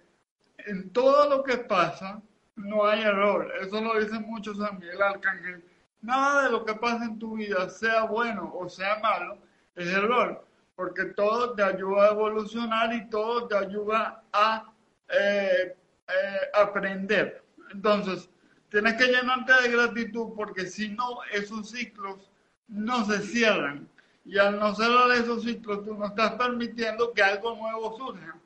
en 0.67 0.91
todo 0.91 1.29
lo 1.29 1.43
que 1.43 1.57
pasa 1.57 2.21
no 2.55 2.85
hay 2.85 3.01
error. 3.01 3.51
Eso 3.61 3.81
lo 3.81 3.99
dicen 3.99 4.23
muchos 4.27 4.57
San 4.57 4.79
Miguel 4.79 5.01
Arcángel. 5.01 5.63
Nada 6.01 6.43
de 6.43 6.51
lo 6.51 6.65
que 6.65 6.73
pasa 6.75 7.05
en 7.05 7.19
tu 7.19 7.37
vida, 7.37 7.69
sea 7.69 8.03
bueno 8.03 8.53
o 8.55 8.69
sea 8.69 8.99
malo, 8.99 9.37
es 9.75 9.87
error. 9.87 10.45
Porque 10.75 11.05
todo 11.05 11.53
te 11.53 11.63
ayuda 11.63 12.07
a 12.07 12.11
evolucionar 12.11 12.93
y 12.93 13.09
todo 13.09 13.47
te 13.47 13.57
ayuda 13.57 14.23
a 14.31 14.71
eh, 15.09 15.75
eh, 16.07 16.39
aprender. 16.53 17.43
Entonces, 17.71 18.29
tienes 18.69 18.93
que 18.95 19.07
llenarte 19.07 19.53
de 19.61 19.69
gratitud 19.69 20.33
porque 20.35 20.65
si 20.67 20.89
no, 20.89 21.19
esos 21.33 21.71
ciclos 21.71 22.31
no 22.67 23.03
se 23.05 23.19
cierran. 23.19 23.89
Y 24.23 24.37
al 24.37 24.59
no 24.59 24.73
cerrar 24.75 25.11
esos 25.11 25.43
ciclos, 25.43 25.83
tú 25.83 25.95
no 25.95 26.05
estás 26.05 26.33
permitiendo 26.33 27.13
que 27.13 27.23
algo 27.23 27.55
nuevo 27.55 27.97
surja. 27.97 28.37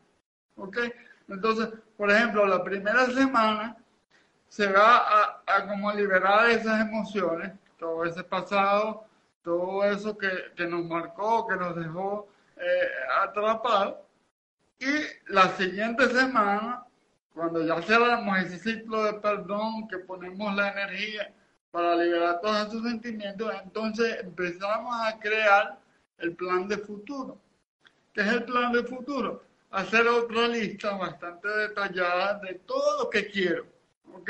¿Ok? 0.56 0.78
Entonces, 1.28 1.70
por 1.98 2.12
ejemplo, 2.12 2.46
la 2.46 2.64
primera 2.64 3.06
semana 3.08 3.78
se 4.50 4.72
va 4.72 5.42
a, 5.48 5.68
como 5.68 5.92
liberar 5.94 6.50
esas 6.50 6.82
emociones, 6.82 7.54
todo 7.78 8.06
ese 8.06 8.24
pasado, 8.24 9.06
todo 9.44 9.84
eso 9.84 10.18
que, 10.18 10.30
que 10.56 10.66
nos 10.68 10.86
marcó, 10.86 11.48
que 11.48 11.56
nos 11.56 11.76
dejó 11.76 12.28
eh, 12.58 12.90
atrapados. 13.22 13.96
Y 14.80 15.34
la 15.34 15.50
siguiente 15.50 16.08
semana 16.10 16.86
Cuando 17.34 17.66
ya 17.66 17.82
cerramos 17.82 18.38
ese 18.40 18.60
ciclo 18.60 19.04
de 19.06 19.14
perdón, 19.14 19.88
que 19.88 19.98
ponemos 19.98 20.56
la 20.56 20.72
energía 20.72 21.34
para 21.72 21.96
liberar 21.96 22.40
todos 22.42 22.68
esos 22.68 22.84
sentimientos, 22.84 23.52
entonces 23.64 24.20
empezamos 24.22 24.96
a 25.02 25.18
crear 25.20 25.80
el 26.20 26.36
plan 26.36 26.68
de 26.68 26.78
futuro. 26.78 27.40
¿Qué 28.14 28.22
es 28.22 28.28
el 28.28 28.44
plan 28.44 28.72
de 28.72 28.84
futuro? 28.84 29.44
Hacer 29.74 30.08
otra 30.08 30.48
lista 30.48 30.96
bastante 30.96 31.48
detallada 31.48 32.38
de 32.42 32.54
todo 32.60 33.04
lo 33.04 33.10
que 33.10 33.28
quiero, 33.28 33.66
¿ok? 34.14 34.30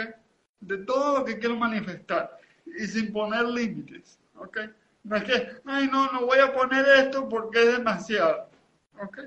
De 0.62 0.78
todo 0.78 1.20
lo 1.20 1.26
que 1.26 1.38
quiero 1.38 1.58
manifestar 1.58 2.38
y 2.66 2.88
sin 2.88 3.12
poner 3.12 3.44
límites, 3.50 4.18
¿ok? 4.36 4.60
No 5.04 5.18
es 5.18 5.24
que, 5.26 5.50
ay, 5.66 5.90
no, 5.92 6.10
no 6.14 6.28
voy 6.28 6.40
a 6.40 6.54
poner 6.54 6.86
esto 6.98 7.28
porque 7.28 7.62
es 7.62 7.78
demasiado, 7.78 8.50
¿ok? 8.98 9.20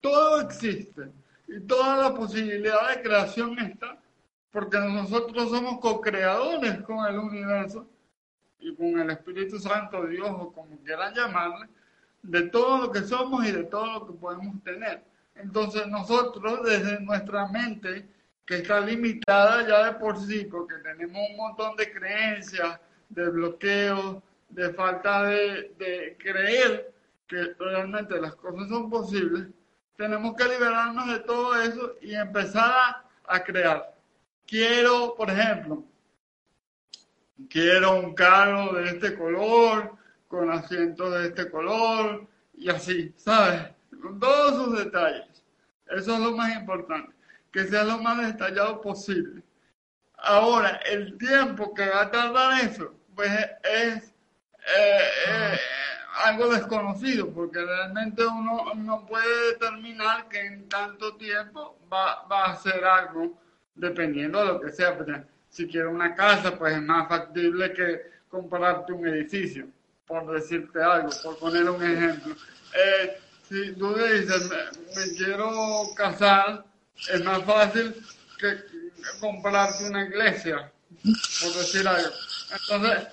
Todo 0.00 0.40
existe 0.40 1.12
y 1.46 1.60
toda 1.60 1.96
la 1.96 2.12
posibilidad 2.12 2.88
de 2.88 3.02
creación 3.02 3.56
está 3.60 3.96
porque 4.50 4.78
nosotros 4.78 5.48
somos 5.48 5.78
co-creadores 5.78 6.82
con 6.82 7.06
el 7.06 7.20
universo 7.20 7.86
y 8.58 8.74
con 8.74 8.98
el 8.98 9.10
Espíritu 9.10 9.60
Santo, 9.60 10.06
Dios 10.06 10.28
o 10.28 10.52
como 10.52 10.76
quieran 10.78 11.14
llamarle, 11.14 11.68
de 12.20 12.48
todo 12.48 12.78
lo 12.78 12.90
que 12.90 13.02
somos 13.02 13.46
y 13.46 13.52
de 13.52 13.62
todo 13.62 14.00
lo 14.00 14.06
que 14.08 14.12
podemos 14.14 14.60
tener. 14.64 15.11
Entonces 15.34 15.86
nosotros 15.88 16.62
desde 16.64 17.00
nuestra 17.00 17.48
mente, 17.48 18.08
que 18.44 18.56
está 18.56 18.80
limitada 18.80 19.66
ya 19.66 19.86
de 19.86 19.98
por 19.98 20.18
sí, 20.18 20.44
porque 20.44 20.76
tenemos 20.76 21.20
un 21.30 21.36
montón 21.36 21.76
de 21.76 21.92
creencias, 21.92 22.80
de 23.08 23.28
bloqueos, 23.30 24.22
de 24.48 24.72
falta 24.74 25.24
de, 25.24 26.16
creer 26.18 26.92
que 27.26 27.54
realmente 27.58 28.20
las 28.20 28.34
cosas 28.34 28.68
son 28.68 28.90
posibles, 28.90 29.48
tenemos 29.96 30.34
que 30.36 30.44
liberarnos 30.44 31.06
de 31.08 31.20
todo 31.20 31.60
eso 31.60 31.94
y 32.00 32.14
empezar 32.14 32.70
a, 32.70 33.04
a 33.26 33.42
crear. 33.42 33.94
Quiero, 34.46 35.14
por 35.16 35.30
ejemplo, 35.30 35.84
quiero 37.48 37.96
un 37.96 38.14
carro 38.14 38.74
de 38.74 38.90
este 38.90 39.16
color, 39.16 39.96
con 40.28 40.50
asientos 40.50 41.12
de 41.12 41.26
este 41.28 41.50
color 41.50 42.26
y 42.54 42.70
así, 42.70 43.12
¿sabes? 43.16 43.70
Con 44.02 44.18
todos 44.18 44.64
sus 44.64 44.78
detalles. 44.84 45.42
Eso 45.88 46.14
es 46.14 46.20
lo 46.20 46.32
más 46.32 46.54
importante, 46.56 47.12
que 47.52 47.64
sea 47.64 47.84
lo 47.84 47.98
más 47.98 48.26
detallado 48.26 48.80
posible. 48.80 49.42
Ahora, 50.16 50.80
el 50.86 51.16
tiempo 51.18 51.72
que 51.74 51.88
va 51.88 52.02
a 52.02 52.10
tardar 52.10 52.64
eso, 52.64 52.94
pues 53.14 53.30
es 53.64 54.04
eh, 54.76 54.98
eh, 55.28 55.58
algo 56.24 56.48
desconocido, 56.52 57.30
porque 57.30 57.64
realmente 57.64 58.24
uno 58.26 58.74
no 58.74 59.06
puede 59.06 59.52
determinar 59.52 60.28
que 60.28 60.40
en 60.46 60.68
tanto 60.68 61.16
tiempo 61.16 61.78
va, 61.92 62.24
va 62.30 62.46
a 62.46 62.52
hacer 62.52 62.84
algo, 62.84 63.38
dependiendo 63.74 64.40
de 64.40 64.46
lo 64.46 64.60
que 64.60 64.70
sea. 64.70 64.96
Pues, 64.96 65.08
si 65.48 65.66
quiero 65.66 65.90
una 65.90 66.14
casa, 66.14 66.58
pues 66.58 66.74
es 66.74 66.82
más 66.82 67.08
factible 67.08 67.72
que 67.72 68.12
comprarte 68.28 68.92
un 68.92 69.06
edificio 69.06 69.66
por 70.12 70.30
decirte 70.30 70.82
algo, 70.82 71.08
por 71.22 71.38
poner 71.38 71.68
un 71.70 71.82
ejemplo. 71.82 72.34
Eh, 72.74 73.18
si 73.52 73.72
tú 73.74 73.94
le 73.94 74.20
dices, 74.20 74.50
me, 74.50 75.16
quiero 75.16 75.82
casar, 75.94 76.64
es 77.12 77.22
más 77.22 77.44
fácil 77.44 77.94
que 78.38 78.56
comprarte 79.20 79.84
una 79.84 80.04
iglesia, 80.04 80.72
por 81.02 81.52
decir 81.52 81.86
algo. 81.86 82.10
Entonces, 82.50 83.08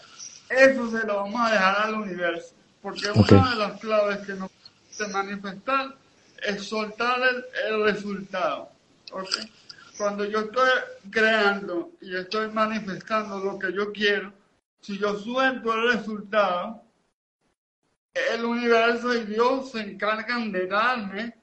eso 0.50 0.92
se 0.92 1.06
lo 1.06 1.16
vamos 1.18 1.42
a 1.42 1.52
dejar 1.52 1.78
al 1.82 1.94
universo, 1.96 2.54
porque 2.82 3.12
una 3.12 3.50
de 3.50 3.56
las 3.58 3.80
claves 3.82 4.20
que 4.20 4.34
nos 4.34 4.50
puede 4.98 5.12
manifestar 5.12 5.96
es 6.42 6.64
soltar 6.64 7.20
el, 7.22 7.46
el 7.68 7.84
resultado. 7.84 8.70
¿okay? 9.12 9.52
Cuando 9.98 10.24
yo 10.24 10.40
estoy 10.40 10.70
creando 11.12 11.92
y 12.00 12.16
estoy 12.16 12.50
manifestando 12.50 13.40
lo 13.40 13.60
que 13.60 13.74
yo 13.74 13.92
quiero, 13.92 14.32
si 14.80 14.98
yo 14.98 15.20
suelto 15.20 15.74
el 15.74 15.98
resultado, 15.98 16.82
el 18.14 18.46
universo 18.46 19.14
y 19.14 19.26
Dios 19.26 19.72
se 19.72 19.82
encargan 19.82 20.52
de 20.52 20.68
darme 20.68 21.36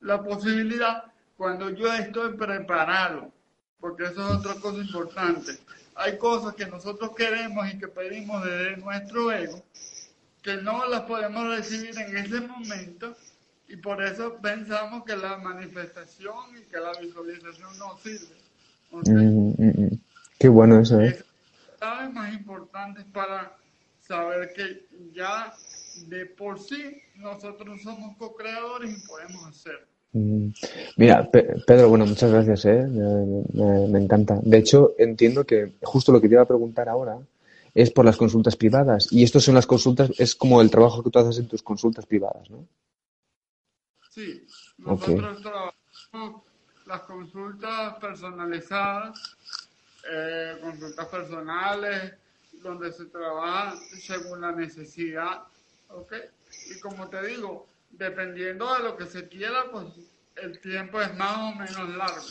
la 0.00 0.22
posibilidad 0.22 1.04
cuando 1.36 1.70
yo 1.70 1.92
estoy 1.92 2.36
preparado, 2.36 3.32
porque 3.80 4.04
eso 4.04 4.28
es 4.28 4.38
otra 4.38 4.54
cosa 4.60 4.78
importante. 4.78 5.52
Hay 5.94 6.18
cosas 6.18 6.54
que 6.54 6.66
nosotros 6.66 7.12
queremos 7.16 7.68
y 7.72 7.78
que 7.78 7.88
pedimos 7.88 8.44
desde 8.44 8.76
nuestro 8.76 9.32
ego, 9.32 9.62
que 10.42 10.56
no 10.56 10.86
las 10.88 11.02
podemos 11.02 11.48
recibir 11.56 11.98
en 11.98 12.16
ese 12.16 12.40
momento 12.40 13.16
y 13.68 13.76
por 13.76 14.02
eso 14.02 14.36
pensamos 14.40 15.04
que 15.04 15.16
la 15.16 15.36
manifestación 15.36 16.56
y 16.56 16.62
que 16.70 16.78
la 16.78 16.92
visualización 17.00 17.78
no 17.78 17.98
sirve. 17.98 18.36
Mm, 18.90 19.54
mm, 19.58 19.82
mm. 19.82 20.00
Qué 20.38 20.48
bueno 20.48 20.80
eso, 20.80 21.00
¿eh? 21.00 21.22
Es 21.80 22.12
más 22.14 22.32
importante 22.32 23.04
para 23.12 23.56
saber 24.00 24.52
que 24.54 24.86
ya 25.12 25.54
de 26.06 26.26
por 26.26 26.58
sí 26.58 27.02
nosotros 27.16 27.82
somos 27.82 28.16
co-creadores 28.16 28.96
y 28.96 29.06
podemos 29.06 29.46
hacer. 29.46 29.86
Mm. 30.12 30.48
Mira, 30.96 31.28
Pedro, 31.30 31.88
bueno, 31.88 32.06
muchas 32.06 32.30
gracias, 32.30 32.64
¿eh? 32.64 32.86
me, 32.86 33.98
encanta. 33.98 34.40
De 34.42 34.58
hecho, 34.58 34.94
entiendo 34.98 35.44
que 35.44 35.74
justo 35.82 36.12
lo 36.12 36.20
que 36.20 36.28
te 36.28 36.34
iba 36.34 36.42
a 36.42 36.48
preguntar 36.48 36.88
ahora 36.88 37.18
es 37.74 37.90
por 37.90 38.04
las 38.04 38.16
consultas 38.16 38.56
privadas. 38.56 39.12
Y 39.12 39.22
esto 39.22 39.40
son 39.40 39.54
las 39.54 39.66
consultas, 39.66 40.10
es 40.18 40.34
como 40.34 40.60
el 40.60 40.70
trabajo 40.70 41.02
que 41.02 41.10
tú 41.10 41.18
haces 41.18 41.38
en 41.38 41.48
tus 41.48 41.62
consultas 41.62 42.06
privadas, 42.06 42.48
¿no? 42.50 42.66
Sí, 44.10 44.46
nosotros 44.78 45.42
trabajamos 45.42 46.42
las 46.86 47.02
consultas 47.02 47.94
personalizadas, 48.00 49.36
eh, 50.10 50.56
consultas 50.62 51.06
personales, 51.06 52.14
donde 52.62 52.90
se 52.92 53.04
trabaja 53.06 53.76
según 54.00 54.40
la 54.40 54.52
necesidad 54.52 55.44
¿ok? 55.88 56.12
Y 56.74 56.80
como 56.80 57.08
te 57.08 57.26
digo, 57.26 57.66
dependiendo 57.90 58.74
de 58.74 58.82
lo 58.82 58.96
que 58.96 59.06
se 59.06 59.28
quiera, 59.28 59.64
pues 59.70 59.86
el 60.42 60.60
tiempo 60.60 61.00
es 61.00 61.14
más 61.16 61.36
o 61.38 61.56
menos 61.56 61.96
largo. 61.96 62.26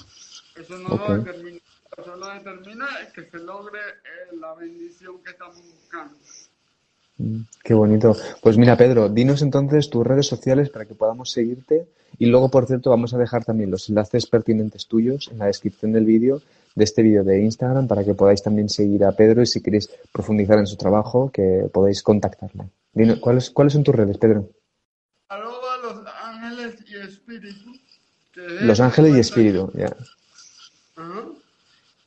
Eso 0.56 0.78
no 0.78 0.90
lo 0.90 1.18
determina, 1.18 1.60
eso 1.98 2.16
lo 2.16 2.34
determina 2.34 2.86
es 3.04 3.14
que 3.14 3.30
se 3.30 3.38
logre 3.40 3.80
eh, 3.80 4.36
la 4.40 4.54
bendición 4.56 5.22
que 5.24 5.32
estamos 5.32 5.58
buscando. 5.58 6.16
Mm, 7.18 7.42
qué 7.64 7.74
bonito. 7.74 8.16
Pues 8.42 8.58
mira, 8.58 8.78
Pedro, 8.78 9.10
dinos 9.10 9.42
entonces 9.42 9.90
tus 9.90 10.06
redes 10.06 10.28
sociales 10.28 10.70
para 10.70 10.86
que 10.86 10.96
podamos 10.96 11.32
seguirte. 11.32 11.88
Y 12.20 12.28
luego, 12.28 12.50
por 12.50 12.66
cierto, 12.66 12.90
vamos 12.90 13.14
a 13.14 13.18
dejar 13.18 13.46
también 13.46 13.70
los 13.70 13.90
enlaces 13.90 14.26
pertinentes 14.26 14.88
tuyos 14.88 15.30
en 15.32 15.40
la 15.40 15.46
descripción 15.46 15.92
del 15.92 16.06
vídeo, 16.06 16.42
de 16.76 16.84
este 16.84 17.04
vídeo 17.04 17.24
de 17.24 17.44
Instagram, 17.44 17.88
para 17.88 18.04
que 18.04 18.14
podáis 18.14 18.42
también 18.42 18.70
seguir 18.70 19.04
a 19.04 19.12
Pedro 19.12 19.42
y 19.42 19.46
si 19.46 19.62
queréis 19.62 19.90
profundizar 20.12 20.58
en 20.58 20.68
su 20.68 20.78
trabajo, 20.78 21.30
que 21.32 21.70
podáis 21.72 22.02
contactarle. 22.02 22.70
¿Cuáles, 23.20 23.50
¿Cuáles 23.52 23.74
son 23.74 23.84
tus 23.84 23.96
redes, 23.96 24.18
Pedro? 24.18 24.50
Arroba 25.30 25.78
Los 25.78 26.04
Ángeles 26.24 26.76
y 26.88 26.98
Espíritu. 26.98 27.74
Los 28.36 28.80
Ángeles 28.80 29.16
y 29.16 29.20
Espíritu, 29.20 29.72
ya. 29.74 29.96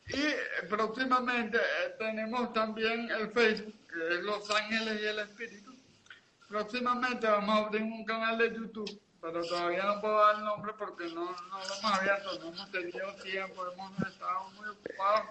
Y 0.09 0.67
próximamente 0.69 1.59
eh, 1.59 1.95
tenemos 1.99 2.53
también 2.53 3.09
el 3.11 3.31
Facebook, 3.31 3.75
que 3.93 4.15
es 4.15 4.25
Los 4.25 4.51
Ángeles 4.51 5.01
y 5.03 5.07
el 5.07 5.19
Espíritu. 5.21 5.75
Próximamente 6.49 7.29
vamos 7.29 7.57
a 7.57 7.67
abrir 7.67 7.83
un 7.83 8.05
canal 8.05 8.39
de 8.39 8.53
YouTube, 8.53 9.01
pero 9.21 9.45
todavía 9.45 9.85
no 9.85 10.01
puedo 10.01 10.19
dar 10.19 10.37
el 10.37 10.45
nombre 10.45 10.73
porque 10.79 11.05
no, 11.15 11.31
no 11.31 11.59
lo 11.59 11.75
hemos 11.79 11.85
abierto, 11.85 12.39
no 12.41 12.49
hemos 12.49 12.71
tenido 12.73 13.15
tiempo, 13.23 13.67
hemos 13.73 13.93
estado 14.01 14.51
muy 14.57 14.69
ocupados, 14.69 15.27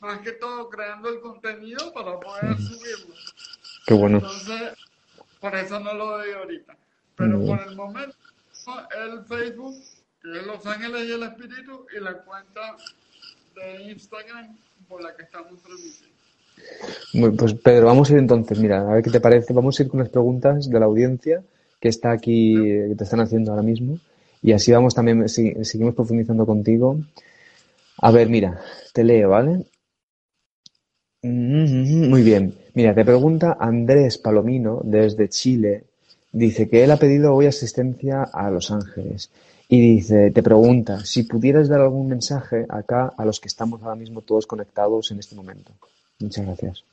más 0.00 0.20
que 0.20 0.32
todo 0.32 0.70
creando 0.70 1.10
el 1.10 1.20
contenido 1.20 1.92
para 1.92 2.18
poder 2.18 2.56
subirlo. 2.56 3.14
Qué 3.86 3.94
bueno. 3.94 4.18
Entonces, 4.18 4.72
por 5.42 5.56
eso 5.56 5.80
no 5.80 5.92
lo 5.92 6.06
doy 6.06 6.30
ahorita. 6.30 6.76
Pero 7.16 7.44
por 7.44 7.60
el 7.68 7.74
momento, 7.76 8.16
el 9.04 9.24
Facebook, 9.24 9.74
que 10.22 10.38
es 10.38 10.46
Los 10.46 10.64
Ángeles 10.64 11.08
y 11.08 11.12
el 11.12 11.24
Espíritu, 11.24 11.84
y 11.94 12.00
la 12.00 12.14
cuenta 12.22 12.76
de 13.56 13.90
Instagram 13.90 14.56
por 14.88 15.02
la 15.02 15.14
que 15.16 15.24
estamos 15.24 15.60
transmitiendo. 15.62 16.16
Bueno, 17.14 17.36
pues 17.36 17.54
Pedro, 17.54 17.86
vamos 17.86 18.08
a 18.08 18.12
ir 18.12 18.20
entonces, 18.20 18.58
mira, 18.60 18.82
a 18.82 18.94
ver 18.94 19.02
qué 19.02 19.10
te 19.10 19.20
parece. 19.20 19.52
Vamos 19.52 19.78
a 19.78 19.82
ir 19.82 19.88
con 19.88 19.98
las 19.98 20.10
preguntas 20.10 20.70
de 20.70 20.78
la 20.78 20.86
audiencia 20.86 21.42
que 21.80 21.88
está 21.88 22.12
aquí, 22.12 22.54
que 22.54 22.94
te 22.96 23.04
están 23.04 23.20
haciendo 23.20 23.50
ahora 23.50 23.64
mismo. 23.64 23.98
Y 24.42 24.52
así 24.52 24.70
vamos 24.70 24.94
también, 24.94 25.28
seguimos 25.28 25.94
profundizando 25.94 26.46
contigo. 26.46 26.98
A 27.98 28.12
ver, 28.12 28.28
mira, 28.28 28.60
te 28.92 29.02
leo, 29.02 29.30
¿vale? 29.30 29.66
Mm, 31.22 32.08
muy 32.08 32.22
bien. 32.22 32.61
Mira, 32.74 32.94
te 32.94 33.04
pregunta 33.04 33.56
Andrés 33.60 34.16
Palomino 34.16 34.80
desde 34.82 35.28
Chile. 35.28 35.84
Dice 36.32 36.70
que 36.70 36.84
él 36.84 36.90
ha 36.90 36.96
pedido 36.96 37.34
hoy 37.34 37.46
asistencia 37.46 38.22
a 38.22 38.50
Los 38.50 38.70
Ángeles. 38.70 39.30
Y 39.68 39.96
dice, 39.96 40.30
te 40.30 40.42
pregunta 40.42 41.04
si 41.04 41.22
pudieras 41.24 41.68
dar 41.68 41.80
algún 41.80 42.08
mensaje 42.08 42.66
acá 42.68 43.12
a 43.16 43.24
los 43.24 43.40
que 43.40 43.48
estamos 43.48 43.82
ahora 43.82 43.96
mismo 43.96 44.22
todos 44.22 44.46
conectados 44.46 45.10
en 45.10 45.18
este 45.18 45.34
momento. 45.34 45.72
Muchas 46.18 46.46
gracias. 46.46 46.84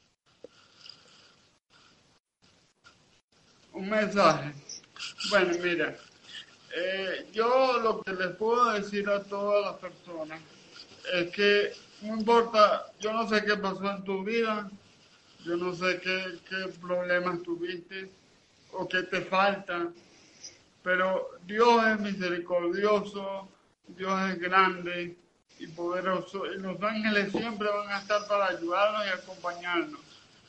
Un 3.74 3.90
mensaje. 3.90 4.54
Bueno, 5.30 5.54
mira, 5.64 5.96
eh, 6.76 7.26
yo 7.34 7.80
lo 7.82 8.02
que 8.02 8.14
les 8.14 8.36
puedo 8.36 8.74
decir 8.74 9.10
a 9.10 9.24
todas 9.24 9.66
las 9.66 9.76
personas 9.76 10.42
es 11.14 11.32
que 11.32 11.72
no 12.02 12.18
importa, 12.18 12.86
yo 13.00 13.14
no 13.14 13.28
sé 13.28 13.44
qué 13.46 13.56
pasó 13.58 13.92
en 13.92 14.04
tu 14.04 14.24
vida, 14.24 14.70
yo 15.46 15.56
no 15.58 15.74
sé 15.74 16.00
qué, 16.02 16.70
problemas 16.82 17.42
tuviste 17.44 18.10
o 18.74 18.88
qué 18.88 19.04
te 19.04 19.22
falta, 19.22 19.88
pero 20.84 21.30
Dios 21.46 21.86
es 21.88 22.00
misericordioso, 22.00 23.48
Dios 23.88 24.32
es 24.32 24.40
grande 24.40 25.16
y 25.60 25.68
poderoso 25.68 26.46
y 26.46 26.58
los 26.60 26.82
ángeles 26.82 27.32
siempre 27.32 27.68
van 27.70 27.90
a 27.90 28.00
estar 28.00 28.28
para 28.28 28.48
ayudarnos 28.48 29.06
y 29.06 29.10
acompañarnos. 29.10 30.00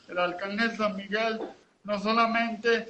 El 0.07 0.17
arcángel 0.17 0.75
San 0.77 0.95
Miguel 0.95 1.39
no 1.83 1.99
solamente 1.99 2.87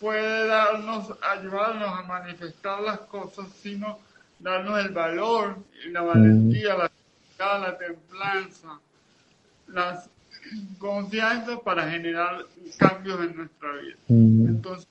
puede 0.00 0.46
darnos, 0.46 1.14
ayudarnos 1.22 1.98
a 1.98 2.02
manifestar 2.02 2.80
las 2.80 3.00
cosas, 3.00 3.46
sino 3.62 3.98
darnos 4.38 4.78
el 4.80 4.90
valor 4.90 5.58
la 5.90 6.02
valentía, 6.02 6.76
la, 6.76 6.90
la 7.58 7.78
templanza, 7.78 8.80
las 9.68 10.08
confianza 10.78 11.58
para 11.60 11.90
generar 11.90 12.44
cambios 12.78 13.20
en 13.20 13.36
nuestra 13.36 13.72
vida. 13.72 13.96
Entonces, 14.08 14.88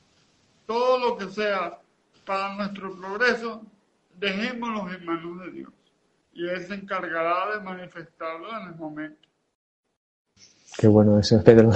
todo 0.65 0.99
lo 0.99 1.17
que 1.17 1.29
sea 1.33 1.79
para 2.25 2.55
nuestro 2.55 2.95
progreso, 2.95 3.63
dejémoslo 4.19 4.91
en 4.93 5.05
manos 5.05 5.39
de 5.45 5.51
Dios. 5.51 5.73
Y 6.33 6.47
Él 6.47 6.65
se 6.67 6.75
encargará 6.75 7.57
de 7.57 7.63
manifestarlo 7.63 8.55
en 8.57 8.67
el 8.67 8.75
momento. 8.75 9.27
Qué 10.77 10.87
bueno 10.87 11.19
eso, 11.19 11.43
Pedro. 11.43 11.71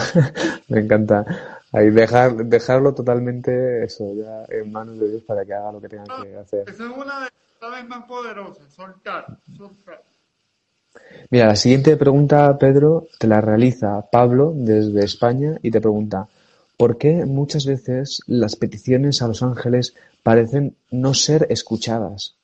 Me 0.70 0.82
encanta. 0.82 1.26
Ahí 1.72 1.90
dejar, 1.90 2.36
dejarlo 2.36 2.94
totalmente 2.94 3.84
eso, 3.84 4.14
ya 4.14 4.46
en 4.48 4.72
manos 4.72 5.00
de 5.00 5.10
Dios 5.10 5.24
para 5.24 5.44
que 5.44 5.54
haga 5.54 5.72
lo 5.72 5.82
que 5.82 5.90
tenga 5.90 6.04
que 6.22 6.36
hacer. 6.36 6.70
Esa 6.70 6.84
es 6.84 6.90
una 6.90 7.22
de 7.22 7.30
las 7.62 7.88
más 7.88 8.06
poderosas, 8.06 8.72
soltar, 8.72 9.26
soltar. 9.58 10.04
Mira, 11.29 11.47
la 11.47 11.56
siguiente 11.56 11.97
pregunta, 11.97 12.58
Pedro, 12.58 13.08
te 13.17 13.27
la 13.27 13.41
realiza 13.41 14.10
Pablo 14.12 14.53
desde 14.56 15.03
España 15.03 15.58
y 15.62 15.71
te 15.71 15.82
pregunta, 15.82 16.27
¿por 16.77 16.97
qué 16.97 17.25
muchas 17.25 17.65
veces 17.65 18.21
las 18.27 18.56
peticiones 18.56 19.21
a 19.21 19.27
los 19.27 19.41
ángeles 19.41 19.95
parecen 20.21 20.75
no 20.91 21.13
ser 21.13 21.47
escuchadas? 21.49 22.36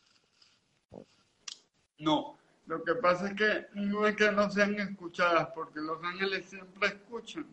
No, 1.99 2.37
lo 2.67 2.83
que 2.83 2.95
pasa 2.95 3.27
es 3.27 3.33
que 3.35 3.67
no 3.73 4.07
es 4.07 4.15
que 4.15 4.31
no 4.31 4.49
sean 4.49 4.79
escuchadas, 4.79 5.49
porque 5.53 5.79
los 5.79 6.03
ángeles 6.03 6.45
siempre 6.45 6.87
escuchan, 6.87 7.45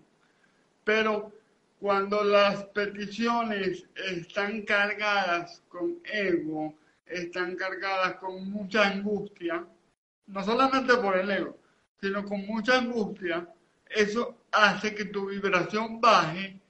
pero 0.85 1.33
cuando 1.81 2.25
las 2.25 2.65
peticiones 2.67 3.85
están 4.11 4.63
cargadas 4.63 5.63
con 5.69 5.99
ego, 6.05 6.75
están 7.07 7.57
cargadas 7.57 8.15
con 8.15 8.51
mucha 8.51 8.89
angustia, 8.89 9.67
no 10.27 10.45
solamente 10.45 10.97
por 10.97 11.17
el 11.17 11.31
ego, 11.31 11.57
sino 12.01 12.25
con 12.25 12.47
mucha 12.47 12.79
angustia, 12.79 13.49
eso 13.89 14.37
hace 14.53 14.95
que 14.95 15.07
tu 15.07 15.27
vibración 15.27 16.01
baje 16.01 16.61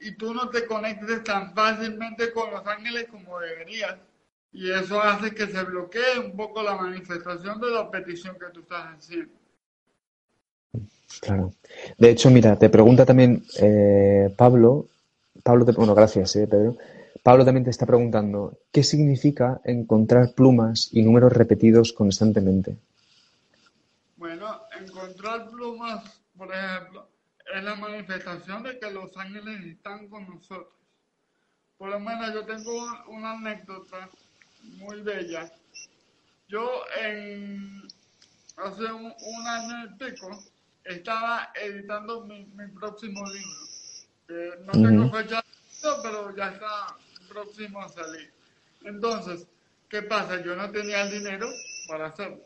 y 0.00 0.12
tú 0.12 0.34
no 0.34 0.48
te 0.50 0.66
conectes 0.66 1.24
tan 1.24 1.54
fácilmente 1.54 2.32
con 2.32 2.50
los 2.50 2.66
ángeles 2.66 3.06
como 3.10 3.38
deberías. 3.40 3.96
Y 4.52 4.70
eso 4.70 5.02
hace 5.02 5.34
que 5.34 5.46
se 5.46 5.64
bloquee 5.64 6.18
un 6.24 6.36
poco 6.36 6.62
la 6.62 6.76
manifestación 6.76 7.60
de 7.60 7.70
la 7.70 7.90
petición 7.90 8.36
que 8.38 8.46
tú 8.52 8.60
estás 8.60 8.96
haciendo. 8.96 9.32
Claro. 11.20 11.52
De 11.98 12.10
hecho, 12.10 12.30
mira, 12.30 12.56
te 12.56 12.68
pregunta 12.68 13.04
también 13.04 13.44
eh, 13.58 14.32
Pablo, 14.36 14.86
Pablo, 15.42 15.64
te, 15.64 15.72
bueno, 15.72 15.94
gracias, 15.94 16.36
eh, 16.36 16.46
Pedro. 16.46 16.76
Pablo 17.22 17.44
también 17.44 17.64
te 17.64 17.70
está 17.70 17.86
preguntando, 17.86 18.58
¿qué 18.70 18.82
significa 18.82 19.60
encontrar 19.64 20.34
plumas 20.34 20.90
y 20.92 21.02
números 21.02 21.32
repetidos 21.32 21.92
constantemente? 21.92 22.76
Plumas, 25.64 26.20
por 26.36 26.54
ejemplo, 26.54 27.08
es 27.54 27.64
la 27.64 27.74
manifestación 27.74 28.62
de 28.64 28.78
que 28.78 28.90
los 28.90 29.16
ángeles 29.16 29.64
están 29.64 30.08
con 30.10 30.28
nosotros. 30.28 30.74
Por 31.78 31.88
lo 31.88 31.98
menos 32.00 32.34
yo 32.34 32.44
tengo 32.44 32.86
una 33.06 33.30
anécdota 33.30 34.10
muy 34.60 35.00
bella. 35.00 35.50
Yo 36.48 36.82
en 37.00 37.80
hace 38.58 38.92
un, 38.92 39.46
año 39.46 39.86
y 39.86 40.04
pico 40.04 40.38
estaba 40.84 41.50
editando 41.54 42.26
mi, 42.26 42.44
próximo 42.78 43.24
libro. 43.24 44.66
no 44.66 44.72
tengo 44.72 45.10
fecha, 45.10 45.42
pero 46.02 46.36
ya 46.36 46.50
está 46.50 46.94
próximo 47.26 47.80
a 47.80 47.88
salir. 47.88 48.30
Entonces, 48.82 49.46
¿qué 49.88 50.02
pasa? 50.02 50.42
Yo 50.42 50.54
no 50.56 50.70
tenía 50.70 51.04
el 51.04 51.10
dinero 51.10 51.48
para 51.88 52.08
hacerlo. 52.08 52.44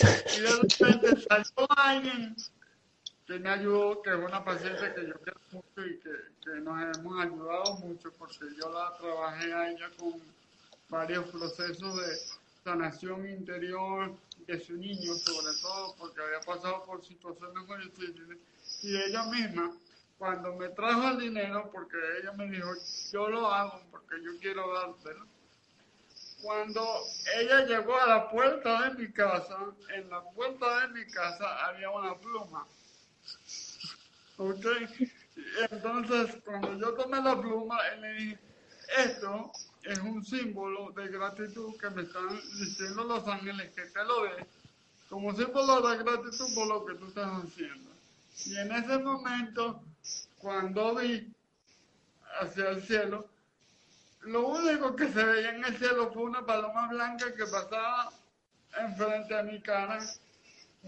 Y 0.00 0.40
de 0.40 0.50
repente 0.50 1.22
salió 1.28 1.68
alguien 1.76 2.36
que 3.26 3.38
me 3.38 3.48
ayudó, 3.48 4.02
que 4.02 4.10
es 4.10 4.16
una 4.16 4.44
paciente 4.44 4.92
que 4.94 5.06
yo 5.06 5.14
quiero 5.20 5.40
mucho 5.52 5.86
y 5.86 5.98
que, 5.98 6.10
que, 6.44 6.60
nos 6.60 6.96
hemos 6.96 7.20
ayudado 7.20 7.76
mucho 7.76 8.12
porque 8.18 8.46
yo 8.58 8.70
la 8.70 8.92
trabajé 8.98 9.52
a 9.52 9.70
ella 9.70 9.90
con 9.98 10.20
varios 10.88 11.26
procesos 11.28 11.96
de 11.96 12.16
sanación 12.64 13.28
interior 13.28 14.12
de 14.46 14.60
su 14.60 14.74
niño, 14.74 15.14
sobre 15.14 15.54
todo 15.62 15.94
porque 15.96 16.20
había 16.20 16.40
pasado 16.40 16.84
por 16.84 17.04
situaciones 17.04 17.66
muy 17.66 17.84
difíciles. 17.84 18.38
Y 18.82 18.96
ella 18.96 19.24
misma, 19.24 19.72
cuando 20.18 20.54
me 20.54 20.68
trajo 20.70 21.08
el 21.10 21.18
dinero, 21.18 21.70
porque 21.72 21.96
ella 22.20 22.32
me 22.32 22.50
dijo, 22.50 22.70
yo 23.12 23.28
lo 23.28 23.50
hago 23.52 23.80
porque 23.90 24.16
yo 24.22 24.32
quiero 24.40 24.72
dártelo, 24.74 25.26
cuando 26.44 26.86
ella 27.38 27.64
llegó 27.64 27.98
a 27.98 28.06
la 28.06 28.30
puerta 28.30 28.90
de 28.90 29.02
mi 29.02 29.12
casa, 29.12 29.56
en 29.94 30.10
la 30.10 30.22
puerta 30.22 30.80
de 30.80 30.88
mi 30.88 31.06
casa 31.10 31.66
había 31.66 31.88
una 31.88 32.14
pluma. 32.18 32.66
¿Ok? 34.36 34.66
Entonces, 35.70 36.36
cuando 36.44 36.78
yo 36.78 36.92
tomé 36.92 37.22
la 37.22 37.40
pluma, 37.40 37.78
él 37.88 38.00
le 38.02 38.12
dije, 38.12 38.38
esto 38.98 39.52
es 39.82 39.98
un 40.00 40.22
símbolo 40.22 40.90
de 40.90 41.08
gratitud 41.08 41.78
que 41.80 41.88
me 41.90 42.02
están 42.02 42.28
diciendo 42.58 43.04
los 43.04 43.26
ángeles 43.26 43.72
que 43.74 43.86
te 43.86 44.04
lo 44.04 44.24
dé, 44.24 44.46
como 45.08 45.34
símbolo 45.34 45.80
de 45.88 45.96
gratitud 45.96 46.54
por 46.54 46.66
lo 46.66 46.84
que 46.84 46.94
tú 46.96 47.06
estás 47.06 47.42
haciendo. 47.42 47.90
Y 48.44 48.56
en 48.56 48.70
ese 48.70 48.98
momento, 48.98 49.82
cuando 50.38 50.94
vi 50.96 51.32
hacia 52.38 52.68
el 52.68 52.82
cielo, 52.82 53.30
lo 54.24 54.48
único 54.48 54.96
que 54.96 55.12
se 55.12 55.24
veía 55.24 55.50
en 55.50 55.64
el 55.64 55.76
cielo 55.76 56.10
fue 56.12 56.22
una 56.24 56.44
paloma 56.44 56.88
blanca 56.88 57.34
que 57.34 57.44
pasaba 57.46 58.10
enfrente 58.80 59.36
a 59.36 59.42
mi 59.42 59.60
cara, 59.60 59.98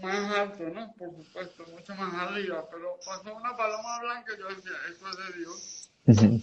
más 0.01 0.35
alto, 0.35 0.63
¿no? 0.73 0.93
Por 0.93 1.15
supuesto, 1.23 1.65
mucho 1.71 1.95
más 1.95 2.13
arriba, 2.13 2.67
pero 2.69 2.97
pasó 3.05 3.35
una 3.35 3.55
paloma 3.55 3.99
blanca 3.99 4.33
y 4.35 4.39
yo 4.39 4.47
decía, 4.49 4.71
esto 4.89 5.09
es 5.09 5.17
de 5.17 5.39
Dios, 5.39 5.89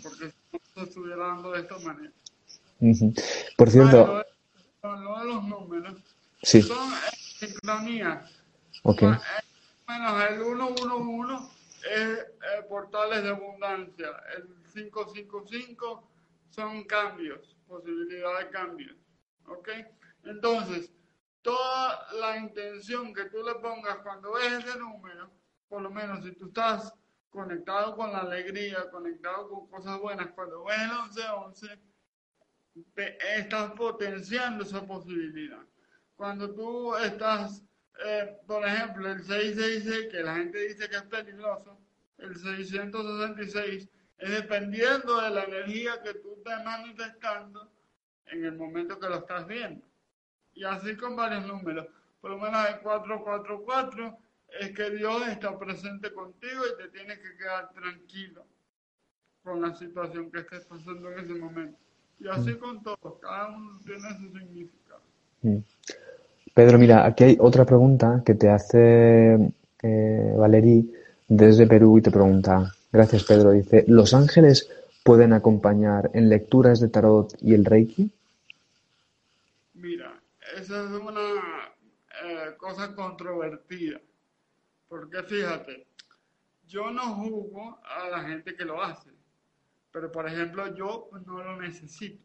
porque 0.03 0.31
si 0.31 0.53
no 0.53 0.61
se 0.75 0.83
estuviera 0.83 1.27
dando 1.27 1.53
de 1.53 1.61
esta 1.61 1.79
manera. 1.79 2.13
Por 3.57 3.71
cierto... 3.71 4.25
Lo 4.83 5.19
de 5.19 5.25
los 5.25 5.45
números 5.45 5.95
sí. 6.43 6.61
son 6.61 6.93
sincronías. 7.39 8.31
Okay. 8.83 9.09
Menos 9.89 10.31
el 10.31 10.45
111 10.45 11.49
es 11.91 12.19
eh, 12.19 12.27
portales 12.69 13.23
de 13.23 13.31
abundancia, 13.31 14.09
el 14.37 14.47
555 14.75 16.13
son 16.55 16.85
cambios, 16.85 17.57
posibilidad 17.67 18.38
de 18.38 18.51
cambios. 18.51 18.97
¿Ok? 19.47 19.69
Entonces, 20.25 20.93
toda 21.43 22.07
la 22.14 22.38
intención 22.38 23.12
que 23.12 23.25
tú 23.25 23.43
le 23.43 23.55
pongas 23.57 23.99
cuando 23.99 24.33
ves 24.33 24.64
ese 24.64 24.79
número, 24.79 25.31
por 25.69 25.83
lo 25.83 25.90
menos 25.90 26.25
si 26.25 26.33
tú 26.33 26.47
estás 26.47 26.95
conectado 27.29 27.97
con 27.97 28.12
la 28.12 28.21
alegría, 28.21 28.88
conectado 28.90 29.49
con 29.49 29.69
cosas 29.69 30.01
buenas, 30.01 30.29
cuando 30.33 30.64
ves 30.64 30.79
el 30.81 30.88
1111, 30.88 31.81
estás 33.37 33.73
potenciando 33.73 34.64
esa 34.64 34.87
posibilidad. 34.87 35.64
Cuando 36.14 36.55
tú 36.55 36.97
estás, 36.97 37.62
eh, 38.07 38.38
por 38.47 38.64
ejemplo, 38.64 39.11
el 39.11 39.23
666, 39.23 40.09
que 40.11 40.23
la 40.23 40.37
gente 40.37 40.59
dice 40.69 40.88
que 40.88 40.97
es 40.97 41.03
peligroso, 41.03 41.79
el 42.19 42.37
666 42.37 43.83
es 43.83 43.90
dependiendo 44.18 45.20
de 45.20 45.31
la 45.31 45.44
energía 45.44 46.03
que 46.03 46.14
tú 46.14 46.35
estás 46.37 46.64
manifestando 46.64 47.70
en 48.27 48.44
el 48.44 48.57
momento 48.57 48.98
que 48.98 49.09
lo 49.09 49.16
estás 49.16 49.46
viendo. 49.46 49.85
Y 50.55 50.64
así 50.64 50.96
con 50.96 51.16
varios 51.16 51.46
números. 51.46 51.87
Por 52.20 52.31
lo 52.31 52.38
menos 52.38 52.68
el 52.68 52.81
444 52.81 54.18
es 54.61 54.70
que 54.70 54.90
Dios 54.90 55.29
está 55.29 55.59
presente 55.59 56.12
contigo 56.12 56.62
y 56.72 56.83
te 56.83 56.88
tienes 56.88 57.18
que 57.18 57.37
quedar 57.37 57.72
tranquilo 57.72 58.44
con 59.42 59.61
la 59.61 59.74
situación 59.74 60.31
que 60.31 60.40
estés 60.40 60.64
pasando 60.64 61.12
en 61.12 61.18
ese 61.18 61.35
momento. 61.35 61.79
Y 62.18 62.29
así 62.29 62.53
mm. 62.53 62.59
con 62.59 62.83
todos, 62.83 63.18
cada 63.20 63.48
uno 63.48 63.79
tiene 63.85 64.00
su 64.00 64.38
significado. 64.38 65.00
Mm. 65.42 65.59
Pedro, 66.55 66.79
mira, 66.79 67.05
aquí 67.05 67.24
hay 67.24 67.37
otra 67.40 67.64
pregunta 67.64 68.22
que 68.24 68.35
te 68.35 68.48
hace 68.48 69.53
eh, 69.83 70.35
Valerí 70.37 70.90
desde 71.29 71.66
Perú 71.66 71.98
y 71.98 72.03
te 72.03 72.11
pregunta, 72.11 72.72
Gracias, 72.95 73.25
Pedro. 73.25 73.51
Dice, 73.51 73.85
¿los 73.89 74.15
ángeles 74.15 74.71
pueden 75.03 75.33
acompañar 75.33 76.13
en 76.15 76.29
lecturas 76.29 76.79
de 76.79 76.89
tarot 76.89 77.37
y 77.43 77.53
el 77.53 77.65
reiki? 77.65 78.09
Mira, 79.75 80.23
esa 80.57 80.85
es 80.85 80.91
una, 80.91 81.21
eh, 82.23 82.55
cosas 82.57 82.91
controvertidas. 82.91 84.01
Porque 84.89 85.25
fíjate, 85.25 85.89
yo 86.69 86.93
no 86.93 87.17
juzgo 87.17 87.81
a 87.85 88.09
la 88.11 88.23
gente 88.23 88.55
que 88.55 88.65
lo 88.65 88.81
hace, 88.81 89.11
pero 89.91 90.13
por 90.13 90.29
ejemplo 90.29 90.73
yo 90.77 91.11
no 91.27 91.43
lo 91.43 91.61
necesito. 91.61 92.23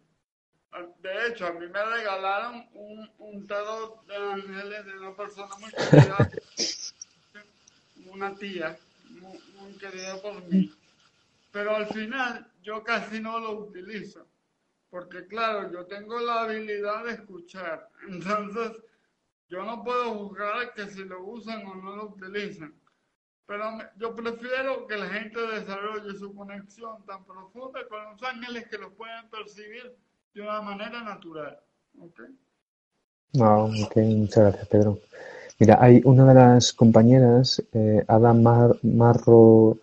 De 1.01 1.27
hecho, 1.29 1.47
a 1.47 1.53
mí 1.53 1.65
me 1.65 1.83
regalaron 1.83 2.69
un, 2.75 3.09
un 3.17 3.47
tarot 3.47 4.05
de 4.05 4.15
ángeles 4.15 4.85
de 4.85 4.99
una 4.99 5.15
persona 5.15 5.55
muy 5.59 5.71
querida, 5.71 6.29
una 8.13 8.35
tía, 8.35 8.77
muy, 9.21 9.39
muy 9.59 9.73
querida 9.77 10.21
por 10.21 10.43
mí. 10.47 10.71
Pero 11.51 11.75
al 11.75 11.87
final 11.87 12.51
yo 12.61 12.83
casi 12.83 13.19
no 13.19 13.39
lo 13.39 13.59
utilizo, 13.59 14.27
porque 14.89 15.25
claro, 15.25 15.71
yo 15.71 15.85
tengo 15.85 16.19
la 16.19 16.41
habilidad 16.41 17.05
de 17.05 17.13
escuchar, 17.13 17.89
entonces 18.07 18.71
yo 19.49 19.63
no 19.63 19.83
puedo 19.83 20.13
juzgar 20.13 20.73
que 20.73 20.87
si 20.87 21.03
lo 21.03 21.23
usan 21.23 21.65
o 21.65 21.75
no 21.75 21.95
lo 21.95 22.05
utilizan. 22.09 22.73
Pero 23.47 23.79
yo 23.97 24.15
prefiero 24.15 24.85
que 24.85 24.95
la 24.95 25.09
gente 25.09 25.39
desarrolle 25.39 26.15
su 26.19 26.35
conexión 26.35 27.03
tan 27.07 27.25
profunda 27.25 27.87
con 27.87 28.03
los 28.03 28.21
ángeles 28.21 28.67
que 28.67 28.77
los 28.77 28.93
puedan 28.93 29.27
percibir 29.31 29.95
de 30.35 30.41
una 30.41 30.61
manera 30.61 31.01
natural. 31.01 31.59
¿Ok? 31.99 32.21
Wow, 33.33 33.71
ok, 33.85 33.95
muchas 33.97 34.43
gracias, 34.43 34.67
Pedro. 34.67 34.99
Mira, 35.59 35.77
hay 35.81 36.01
una 36.05 36.25
de 36.25 36.33
las 36.33 36.71
compañeras, 36.71 37.61
eh, 37.73 38.05
Adam 38.07 38.41
Marro, 38.41 39.77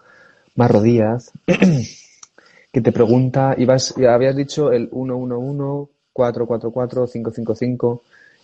Marro 0.54 0.80
Díaz, 0.80 1.32
que 2.72 2.80
te 2.80 2.92
pregunta, 2.92 3.54
ibas, 3.58 3.94
habías 3.98 4.34
dicho 4.34 4.72
el 4.72 4.88
111, 4.88 5.92
444, 6.14 7.06
555, 7.06 8.02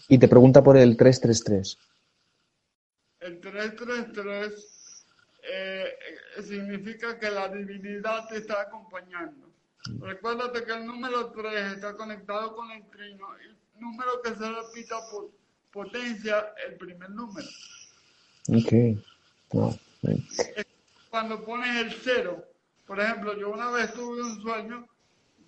y 0.09 0.19
te 0.19 0.29
pregunta 0.29 0.63
por 0.63 0.77
el 0.77 0.95
333. 0.95 1.79
El 3.21 3.41
333 3.41 5.07
eh, 5.55 5.85
significa 6.43 7.19
que 7.19 7.31
la 7.31 7.49
divinidad 7.49 8.29
te 8.29 8.37
está 8.37 8.61
acompañando. 8.61 9.49
Recuérdate 10.01 10.65
que 10.65 10.73
el 10.75 10.85
número 10.85 11.31
3 11.31 11.77
está 11.77 11.95
conectado 11.95 12.55
con 12.55 12.71
el 12.73 12.85
trino. 12.91 13.27
El 13.37 13.57
número 13.81 14.21
que 14.23 14.35
se 14.35 14.51
repita 14.51 14.97
por 15.11 15.31
potencia 15.73 16.53
el 16.67 16.77
primer 16.77 17.11
número. 17.11 17.49
Ok. 18.49 18.73
Cuando 21.11 21.45
pones 21.45 21.77
el 21.77 21.93
0, 22.03 22.45
por 22.87 23.01
ejemplo, 23.01 23.37
yo 23.39 23.51
una 23.51 23.71
vez 23.71 23.93
tuve 23.95 24.23
un 24.23 24.41
sueño 24.43 24.87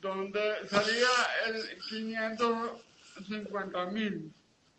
donde 0.01 0.69
salía 0.69 1.09
el 1.47 1.63
550 1.89 3.87
mil 3.87 4.33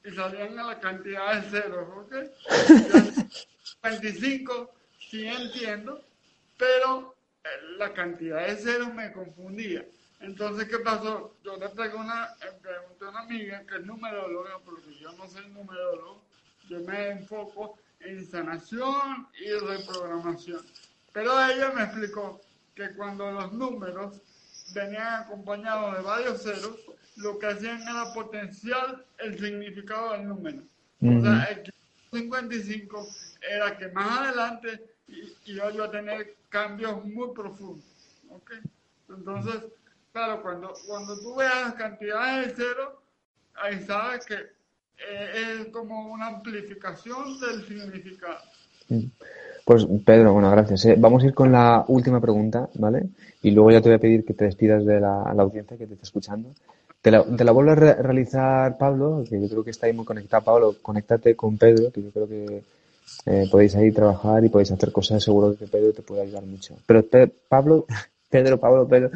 y 0.03 0.12
salían 0.12 0.60
a 0.60 0.63
la 0.67 0.79
cantidad 0.79 1.41
de 1.41 1.49
ceros, 1.49 1.88
¿ok? 1.97 2.13
25, 3.84 4.71
sí 5.10 5.27
entiendo, 5.27 6.03
pero 6.58 7.15
la 7.77 7.93
cantidad 7.93 8.47
de 8.47 8.55
ceros 8.58 8.93
me 8.93 9.12
confundía. 9.12 9.86
Entonces, 10.19 10.67
¿qué 10.67 10.80
pasó? 10.80 11.36
Yo 11.43 11.58
le 11.58 11.69
pregunté 11.69 11.97
una, 11.97 12.30
pregunté 12.62 13.06
a 13.06 13.10
una 13.10 13.19
amiga 13.19 13.65
que 13.67 13.75
es 13.75 13.86
numeróloga, 13.86 14.60
porque 14.63 14.95
yo 14.95 15.12
no 15.13 15.28
soy 15.28 15.47
numerólogo, 15.49 16.23
yo 16.69 16.80
me 16.82 17.10
enfoco 17.10 17.78
en 17.99 18.25
sanación 18.25 19.28
y 19.39 19.51
reprogramación. 19.51 20.62
Pero 21.13 21.39
ella 21.47 21.71
me 21.75 21.84
explicó 21.84 22.41
que 22.75 22.91
cuando 22.91 23.32
los 23.32 23.54
números 23.54 24.21
venían 24.73 25.23
acompañados 25.23 25.97
de 25.97 26.04
varios 26.04 26.43
ceros, 26.43 26.78
lo 27.17 27.39
que 27.39 27.47
hacían 27.47 27.82
era 27.82 28.13
potenciar 28.13 29.06
el 29.19 29.39
significado 29.39 30.12
del 30.12 30.28
número. 30.28 30.62
O 31.01 31.21
sea, 31.21 31.43
el 31.45 31.73
55 32.12 33.08
era 33.49 33.78
que 33.78 33.88
más 33.89 34.19
adelante 34.19 34.84
y, 35.08 35.54
yo 35.54 35.69
iba 35.69 35.86
a 35.86 35.91
tener 35.91 36.36
cambios 36.49 37.06
muy 37.06 37.34
profundos. 37.34 37.86
¿okay? 38.30 38.60
Entonces, 39.10 39.63
claro, 40.15 40.41
cuando, 40.41 40.73
cuando 40.88 41.19
tú 41.19 41.36
veas 41.36 41.73
cantidades 41.73 42.47
de 42.47 42.54
cero, 42.56 43.01
ahí 43.56 43.82
sabes 43.82 44.25
que 44.25 44.36
eh, 44.36 45.60
es 45.60 45.67
como 45.73 46.13
una 46.13 46.28
amplificación 46.28 47.38
del 47.41 47.67
significado. 47.67 48.39
Pues 49.65 49.86
Pedro, 50.06 50.32
bueno, 50.32 50.49
gracias. 50.51 50.86
¿eh? 50.86 50.95
Vamos 50.97 51.21
a 51.21 51.28
ir 51.28 51.34
con 51.34 51.51
la 51.51 51.84
última 51.89 52.21
pregunta, 52.21 52.69
¿vale? 52.75 53.10
Y 53.41 53.51
luego 53.51 53.71
ya 53.71 53.82
te 53.82 53.89
voy 53.89 53.97
a 53.97 53.99
pedir 53.99 54.23
que 54.23 54.34
te 54.34 54.45
despidas 54.45 54.86
de 54.86 55.01
la, 55.01 55.23
audiencia 55.23 55.78
que 55.78 55.86
te 55.86 55.95
está 55.95 56.06
escuchando. 56.06 56.51
Te 57.01 57.12
la, 57.12 57.21
te 57.23 57.43
la 57.43 57.51
vuelvo 57.51 57.71
a 57.71 57.75
realizar, 57.75 58.78
Pablo, 58.78 59.21
que 59.30 59.41
yo 59.41 59.49
creo 59.49 59.63
que 59.65 59.71
está 59.71 59.88
ahí 59.88 59.93
muy 59.93 60.06
conectado. 60.06 60.45
Pablo, 60.45 60.75
conéctate 60.82 61.36
con 61.36 61.58
Pedro, 61.58 61.91
que 61.91 62.01
yo 62.01 62.12
creo 62.12 62.28
que 62.28 62.63
eh, 63.25 63.47
podéis 63.51 63.75
ahí 63.75 63.91
trabajar 63.91 64.45
y 64.45 64.49
podéis 64.49 64.71
hacer 64.71 64.93
cosas, 64.93 65.21
seguro 65.21 65.58
que 65.58 65.67
Pedro 65.67 65.91
te 65.91 66.04
puede 66.04 66.21
ayudar 66.21 66.45
mucho. 66.45 66.78
Pero 66.86 67.04
Pablo, 67.49 67.86
Pedro, 68.30 68.58
Pablo, 68.58 68.88
Pedro, 68.88 69.12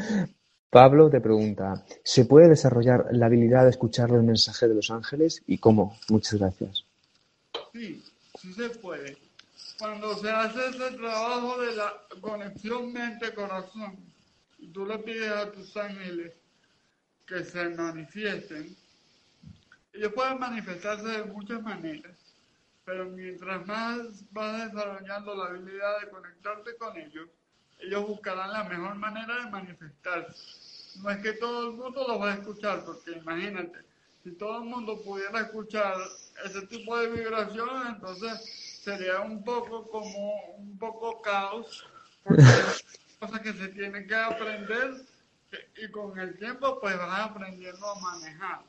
Pablo 0.70 1.10
te 1.10 1.20
pregunta, 1.20 1.84
¿se 2.04 2.26
puede 2.26 2.50
desarrollar 2.50 3.08
la 3.12 3.26
habilidad 3.26 3.64
de 3.64 3.72
escuchar 3.72 4.12
los 4.12 4.24
mensajes 4.24 4.70
de 4.70 4.76
los 4.76 4.92
ángeles 4.92 5.44
y 5.48 5.58
cómo? 5.58 5.98
Muchas 6.10 6.36
gracias. 6.40 6.86
Sí, 7.74 8.04
sí 8.40 8.54
se 8.54 8.70
puede. 8.70 9.18
Cuando 9.80 10.16
se 10.18 10.30
hace 10.30 10.68
ese 10.68 10.92
trabajo 10.98 11.60
de 11.62 11.76
la 11.76 11.94
conexión 12.22 12.94
mente-corazón, 12.94 13.98
tú 14.74 14.86
le 14.86 15.00
pides 15.00 15.32
a 15.32 15.52
tus 15.52 15.76
ángeles 15.78 16.34
que 17.26 17.44
se 17.44 17.70
manifiesten, 17.70 18.76
ellos 19.94 20.14
pueden 20.14 20.40
manifestarse 20.40 21.08
de 21.08 21.24
muchas 21.26 21.62
maneras 21.62 22.30
pero 22.90 23.06
mientras 23.06 23.68
más 23.68 24.24
vas 24.32 24.66
desarrollando 24.66 25.36
la 25.36 25.46
habilidad 25.46 26.02
de 26.02 26.10
conectarte 26.10 26.76
con 26.78 26.98
ellos, 26.98 27.30
ellos 27.80 28.08
buscarán 28.08 28.52
la 28.52 28.64
mejor 28.66 28.96
manera 28.96 29.44
de 29.44 29.52
manifestarse. 29.52 31.00
No 31.02 31.10
es 31.10 31.18
que 31.20 31.34
todo 31.34 31.70
el 31.70 31.76
mundo 31.78 32.06
los 32.08 32.22
va 32.22 32.32
a 32.32 32.36
escuchar, 32.36 32.84
porque 32.84 33.12
imagínate, 33.12 33.80
si 34.24 34.32
todo 34.32 34.64
el 34.64 34.70
mundo 34.70 35.02
pudiera 35.02 35.42
escuchar 35.42 35.96
ese 36.44 36.62
tipo 36.68 36.98
de 36.98 37.10
vibraciones, 37.10 37.96
entonces 37.96 38.80
sería 38.84 39.22
un 39.22 39.44
poco 39.44 39.90
como 39.90 40.56
un 40.58 40.78
poco 40.78 41.22
caos, 41.22 41.86
porque 42.24 42.44
cosas 43.20 43.42
que 43.42 43.54
se 43.54 43.70
tienen 43.70 44.08
que 44.08 44.16
aprender 44.16 45.06
y 45.78 45.90
con 45.90 46.18
el 46.20 46.38
tiempo 46.38 46.80
pues 46.80 46.98
vas 46.98 47.30
aprendiendo 47.30 47.86
a 47.86 48.00
manejar. 48.00 48.62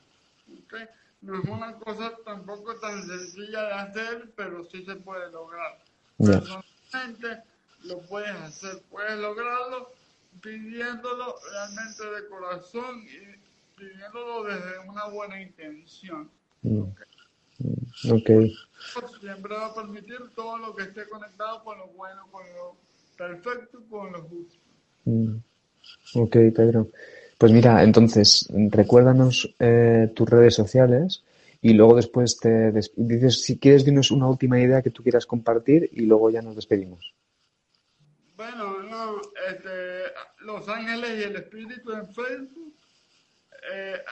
¿okay? 0.65 0.87
no 1.23 1.39
es 1.39 1.49
una 1.49 1.75
cosa 1.75 2.13
tampoco 2.25 2.75
tan 2.77 3.07
sencilla 3.07 3.63
de 3.65 3.73
hacer, 3.73 4.33
pero 4.37 4.65
sí 4.65 4.85
se 4.85 4.97
puede 4.97 5.31
lograr. 5.31 5.79
Personalmente 6.17 7.43
lo 7.85 8.01
puedes 8.03 8.31
hacer, 8.31 8.83
puedes 8.91 9.19
lograrlo 9.19 9.93
pidiéndolo 10.41 11.37
realmente 11.53 12.05
de 12.05 12.29
corazón 12.29 13.03
y 13.05 13.79
pidiéndolo 13.79 14.45
desde 14.45 14.79
una 14.89 15.07
buena 15.09 15.41
intención. 15.41 16.31
Mm. 16.63 16.83
Okay. 18.11 18.55
Siempre 19.21 19.55
va 19.55 19.67
a 19.67 19.75
permitir 19.75 20.19
todo 20.35 20.57
lo 20.59 20.75
que 20.75 20.85
esté 20.85 21.07
conectado 21.09 21.63
con 21.63 21.79
lo 21.79 21.89
bueno, 21.89 22.27
con 22.31 22.43
lo 22.55 22.77
perfecto, 23.19 23.79
con 23.91 24.13
lo 24.13 24.23
justo. 24.23 24.59
Mm. 25.05 25.37
Ok, 26.15 26.37
Pedro. 26.55 26.89
Pues 27.37 27.53
mira, 27.53 27.83
entonces, 27.83 28.49
recuérdanos 28.71 29.55
eh, 29.59 30.11
tus 30.15 30.29
redes 30.29 30.55
sociales 30.55 31.23
y 31.63 31.75
luego 31.75 31.97
después 31.97 32.39
te 32.39 32.73
dices 32.97 33.43
si 33.43 33.59
quieres 33.59 33.85
dinos 33.85 34.11
una 34.11 34.29
última 34.29 34.61
idea 34.61 34.83
que 34.83 34.91
tú 34.91 35.03
quieras 35.03 35.27
compartir 35.27 35.89
y 35.93 36.03
luego 36.07 36.31
ya 36.31 36.43
nos 36.43 36.57
despedimos. 36.57 37.15
Bueno, 38.41 38.83
no, 38.85 39.21
este, 39.51 40.05
Los 40.39 40.67
Ángeles 40.67 41.11
y 41.11 41.23
el 41.25 41.37
Espíritu 41.37 41.93
en 41.93 42.15
Facebook, 42.15 42.75
eh, 43.71 44.03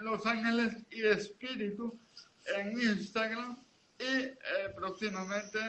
Los 0.00 0.26
Ángeles 0.26 0.74
y 0.90 1.06
Espíritu 1.06 1.96
en 2.46 2.72
Instagram 2.72 3.56
y 3.96 4.24
eh, 4.24 4.34
próximamente 4.74 5.60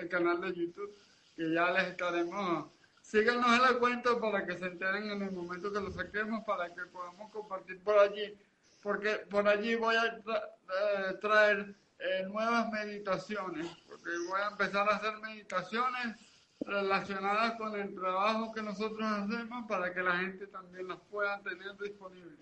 el 0.00 0.08
canal 0.08 0.40
de 0.40 0.54
YouTube 0.54 0.92
que 1.36 1.52
ya 1.52 1.70
les 1.70 1.90
estaremos 1.90 2.72
síganos 3.00 3.46
en 3.54 3.62
la 3.62 3.74
cuenta 3.74 4.18
para 4.18 4.44
que 4.44 4.58
se 4.58 4.66
enteren 4.66 5.12
en 5.12 5.22
el 5.22 5.30
momento 5.30 5.72
que 5.72 5.78
lo 5.78 5.92
saquemos, 5.92 6.44
para 6.44 6.74
que 6.74 6.82
podamos 6.86 7.30
compartir 7.30 7.80
por 7.84 7.96
allí, 7.96 8.36
porque 8.82 9.24
por 9.30 9.46
allí 9.46 9.76
voy 9.76 9.94
a 9.94 10.06
eh, 10.06 11.14
traer 11.20 11.76
eh, 12.00 12.24
nuevas 12.26 12.72
meditaciones, 12.72 13.68
porque 13.86 14.10
voy 14.28 14.40
a 14.40 14.48
empezar 14.48 14.88
a 14.88 14.96
hacer 14.96 15.16
meditaciones 15.18 16.16
relacionadas 16.60 17.56
con 17.56 17.78
el 17.78 17.94
trabajo 17.94 18.52
que 18.52 18.62
nosotros 18.62 19.00
hacemos 19.02 19.66
para 19.68 19.92
que 19.92 20.02
la 20.02 20.18
gente 20.18 20.46
también 20.46 20.88
las 20.88 20.98
pueda 21.10 21.40
tener 21.42 21.76
disponibles. 21.78 22.38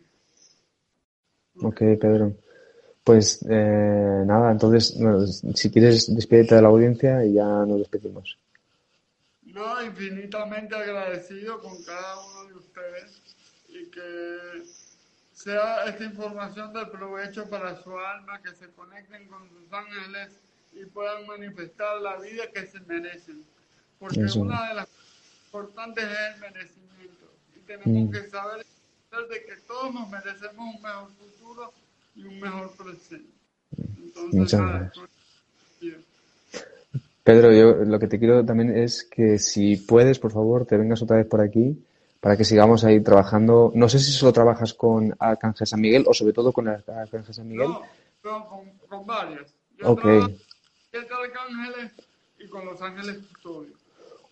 Ok, 1.60 1.78
Pedro. 2.00 2.34
Pues 3.04 3.42
eh, 3.48 4.22
nada, 4.26 4.52
entonces, 4.52 4.98
si 5.54 5.70
quieres, 5.70 6.14
despídete 6.14 6.56
de 6.56 6.62
la 6.62 6.68
audiencia 6.68 7.24
y 7.24 7.34
ya 7.34 7.44
nos 7.44 7.78
despedimos 7.78 8.38
infinitamente 9.84 10.74
agradecido 10.74 11.60
con 11.60 11.82
cada 11.82 12.20
uno 12.20 12.44
de 12.44 12.54
ustedes 12.54 13.22
y 13.68 13.86
que 13.90 14.62
sea 15.32 15.84
esta 15.84 16.04
información 16.04 16.72
de 16.72 16.86
provecho 16.86 17.48
para 17.48 17.80
su 17.82 17.96
alma, 17.98 18.40
que 18.42 18.54
se 18.54 18.70
conecten 18.72 19.26
con 19.28 19.48
sus 19.48 19.72
ángeles 19.72 20.30
y 20.72 20.84
puedan 20.86 21.26
manifestar 21.26 22.00
la 22.00 22.16
vida 22.18 22.50
que 22.52 22.66
se 22.66 22.80
merecen. 22.80 23.44
Porque 23.98 24.20
una 24.36 24.68
de 24.68 24.74
las 24.74 24.88
importantes 25.46 26.04
es 26.04 26.34
el 26.34 26.40
merecimiento. 26.40 27.26
Y 27.56 27.60
tenemos 27.60 28.08
mm. 28.08 28.12
que 28.12 28.30
saber 28.30 28.66
de 29.30 29.44
que 29.44 29.56
todos 29.66 29.92
nos 29.92 30.08
merecemos 30.08 30.74
un 30.74 30.82
mejor 30.82 31.08
futuro 31.18 31.72
y 32.14 32.24
un 32.24 32.40
mejor 32.40 32.70
presente. 32.76 33.30
Entonces, 34.32 34.92
Pedro, 37.24 37.52
yo 37.52 37.84
lo 37.84 37.98
que 37.98 38.06
te 38.06 38.18
quiero 38.18 38.44
también 38.44 38.76
es 38.76 39.04
que 39.04 39.38
si 39.38 39.76
puedes, 39.76 40.18
por 40.18 40.32
favor, 40.32 40.64
te 40.64 40.76
vengas 40.76 41.02
otra 41.02 41.16
vez 41.16 41.26
por 41.26 41.40
aquí 41.40 41.84
para 42.20 42.36
que 42.36 42.44
sigamos 42.44 42.84
ahí 42.84 43.02
trabajando. 43.02 43.70
No 43.74 43.88
sé 43.88 43.98
si 43.98 44.12
solo 44.12 44.32
trabajas 44.32 44.74
con 44.74 45.14
Arcángel 45.18 45.66
San 45.66 45.80
Miguel 45.80 46.04
o 46.06 46.14
sobre 46.14 46.32
todo 46.32 46.52
con 46.52 46.68
Arcángel 46.68 47.34
San 47.34 47.48
Miguel. 47.48 47.68
No, 48.24 48.48
con, 48.48 48.70
con 48.88 49.06
varios. 49.06 49.54
Yo 49.76 49.90
ok. 49.90 50.04
Arcángeles 50.94 51.92
y 52.38 52.48
con 52.48 52.66
los 52.66 52.80
ángeles 52.80 53.18
custodios. 53.18 53.77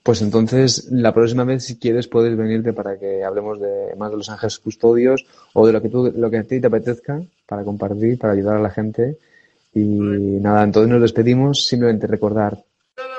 Pues 0.06 0.22
entonces, 0.22 0.86
la 0.92 1.12
próxima 1.12 1.42
vez, 1.42 1.64
si 1.64 1.80
quieres, 1.80 2.06
puedes 2.06 2.36
venirte 2.36 2.72
para 2.72 2.96
que 2.96 3.24
hablemos 3.24 3.58
de 3.58 3.92
más 3.96 4.12
de 4.12 4.16
los 4.16 4.30
ángeles 4.30 4.60
custodios 4.60 5.26
o 5.52 5.66
de 5.66 5.72
lo 5.72 5.82
que 5.82 5.88
tú, 5.88 6.12
lo 6.14 6.30
que 6.30 6.38
a 6.38 6.44
ti 6.44 6.60
te 6.60 6.68
apetezca 6.68 7.20
para 7.44 7.64
compartir, 7.64 8.16
para 8.16 8.34
ayudar 8.34 8.54
a 8.54 8.60
la 8.60 8.70
gente. 8.70 9.18
Y 9.74 9.82
nada, 9.84 10.62
entonces 10.62 10.88
nos 10.92 11.02
despedimos. 11.02 11.66
Simplemente 11.66 12.06
recordar. 12.06 12.56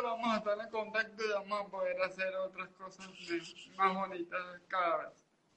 Vamos 0.01 0.33
a 0.33 0.37
estar 0.37 0.57
en 0.63 0.71
contacto 0.71 1.23
y 1.25 1.33
vamos 1.33 1.67
a 1.67 1.69
poder 1.69 2.01
hacer 2.03 2.33
otras 2.47 2.69
cosas 2.69 3.09
más 3.77 3.93
bonitas 3.93 4.39
cada 4.69 4.97
vez. 4.99 5.09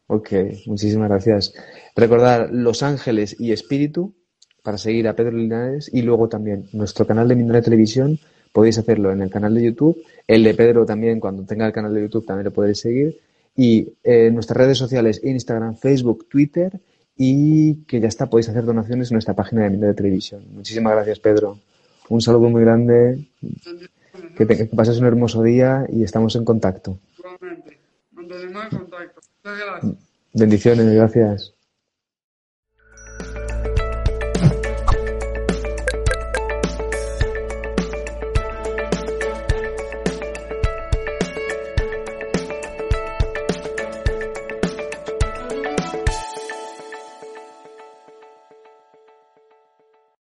Ok, 0.09 0.66
muchísimas 0.66 1.11
gracias. 1.11 1.55
Recordar 1.95 2.49
Los 2.51 2.83
Ángeles 2.83 3.37
y 3.38 3.53
Espíritu 3.53 4.16
para 4.64 4.79
seguir 4.79 5.07
a 5.07 5.14
Pedro 5.14 5.37
Linares 5.37 5.88
y 5.95 6.03
luego 6.03 6.29
también 6.29 6.69
nuestro 6.73 7.07
canal 7.07 7.29
de 7.29 7.37
Mindale 7.37 7.62
Televisión 7.62 8.19
podéis 8.53 8.79
hacerlo 8.79 9.13
en 9.13 9.23
el 9.23 9.31
canal 9.31 9.55
de 9.55 9.65
YouTube. 9.65 10.03
El 10.27 10.45
de 10.45 10.55
Pedro 10.55 10.87
también, 10.87 11.21
cuando 11.21 11.45
tenga 11.45 11.67
el 11.67 11.73
canal 11.73 11.95
de 11.95 12.03
YouTube, 12.03 12.27
también 12.27 12.45
lo 12.45 12.53
podéis 12.53 12.81
seguir. 12.81 13.21
Y 13.57 13.81
en 14.03 14.27
eh, 14.27 14.31
nuestras 14.31 14.57
redes 14.57 14.79
sociales, 14.79 15.21
Instagram, 15.23 15.77
Facebook, 15.77 16.29
Twitter. 16.29 16.81
Y 17.17 17.85
que 17.85 18.01
ya 18.01 18.09
está, 18.09 18.31
podéis 18.31 18.49
hacer 18.49 18.65
donaciones 18.65 19.11
en 19.11 19.17
nuestra 19.17 19.35
página 19.35 19.69
de 19.69 19.77
de 19.77 19.95
Televisión. 19.95 20.45
Muchísimas 20.53 20.95
gracias, 20.95 21.19
Pedro. 21.19 21.59
Un 22.09 22.21
saludo 22.21 22.49
muy 22.49 22.63
grande. 22.63 23.27
Que, 24.37 24.47
te, 24.47 24.57
que 24.57 24.65
pases 24.65 24.99
un 24.99 25.07
hermoso 25.07 25.43
día 25.43 25.87
y 25.93 26.03
estamos 26.03 26.35
en 26.37 26.45
contacto. 26.45 26.99
Igualmente. 27.19 27.79
en 28.17 28.79
contacto. 28.79 29.21
Muchas 29.45 29.59
gracias. 29.59 29.95
Bendiciones, 30.33 30.95
gracias. 30.95 31.60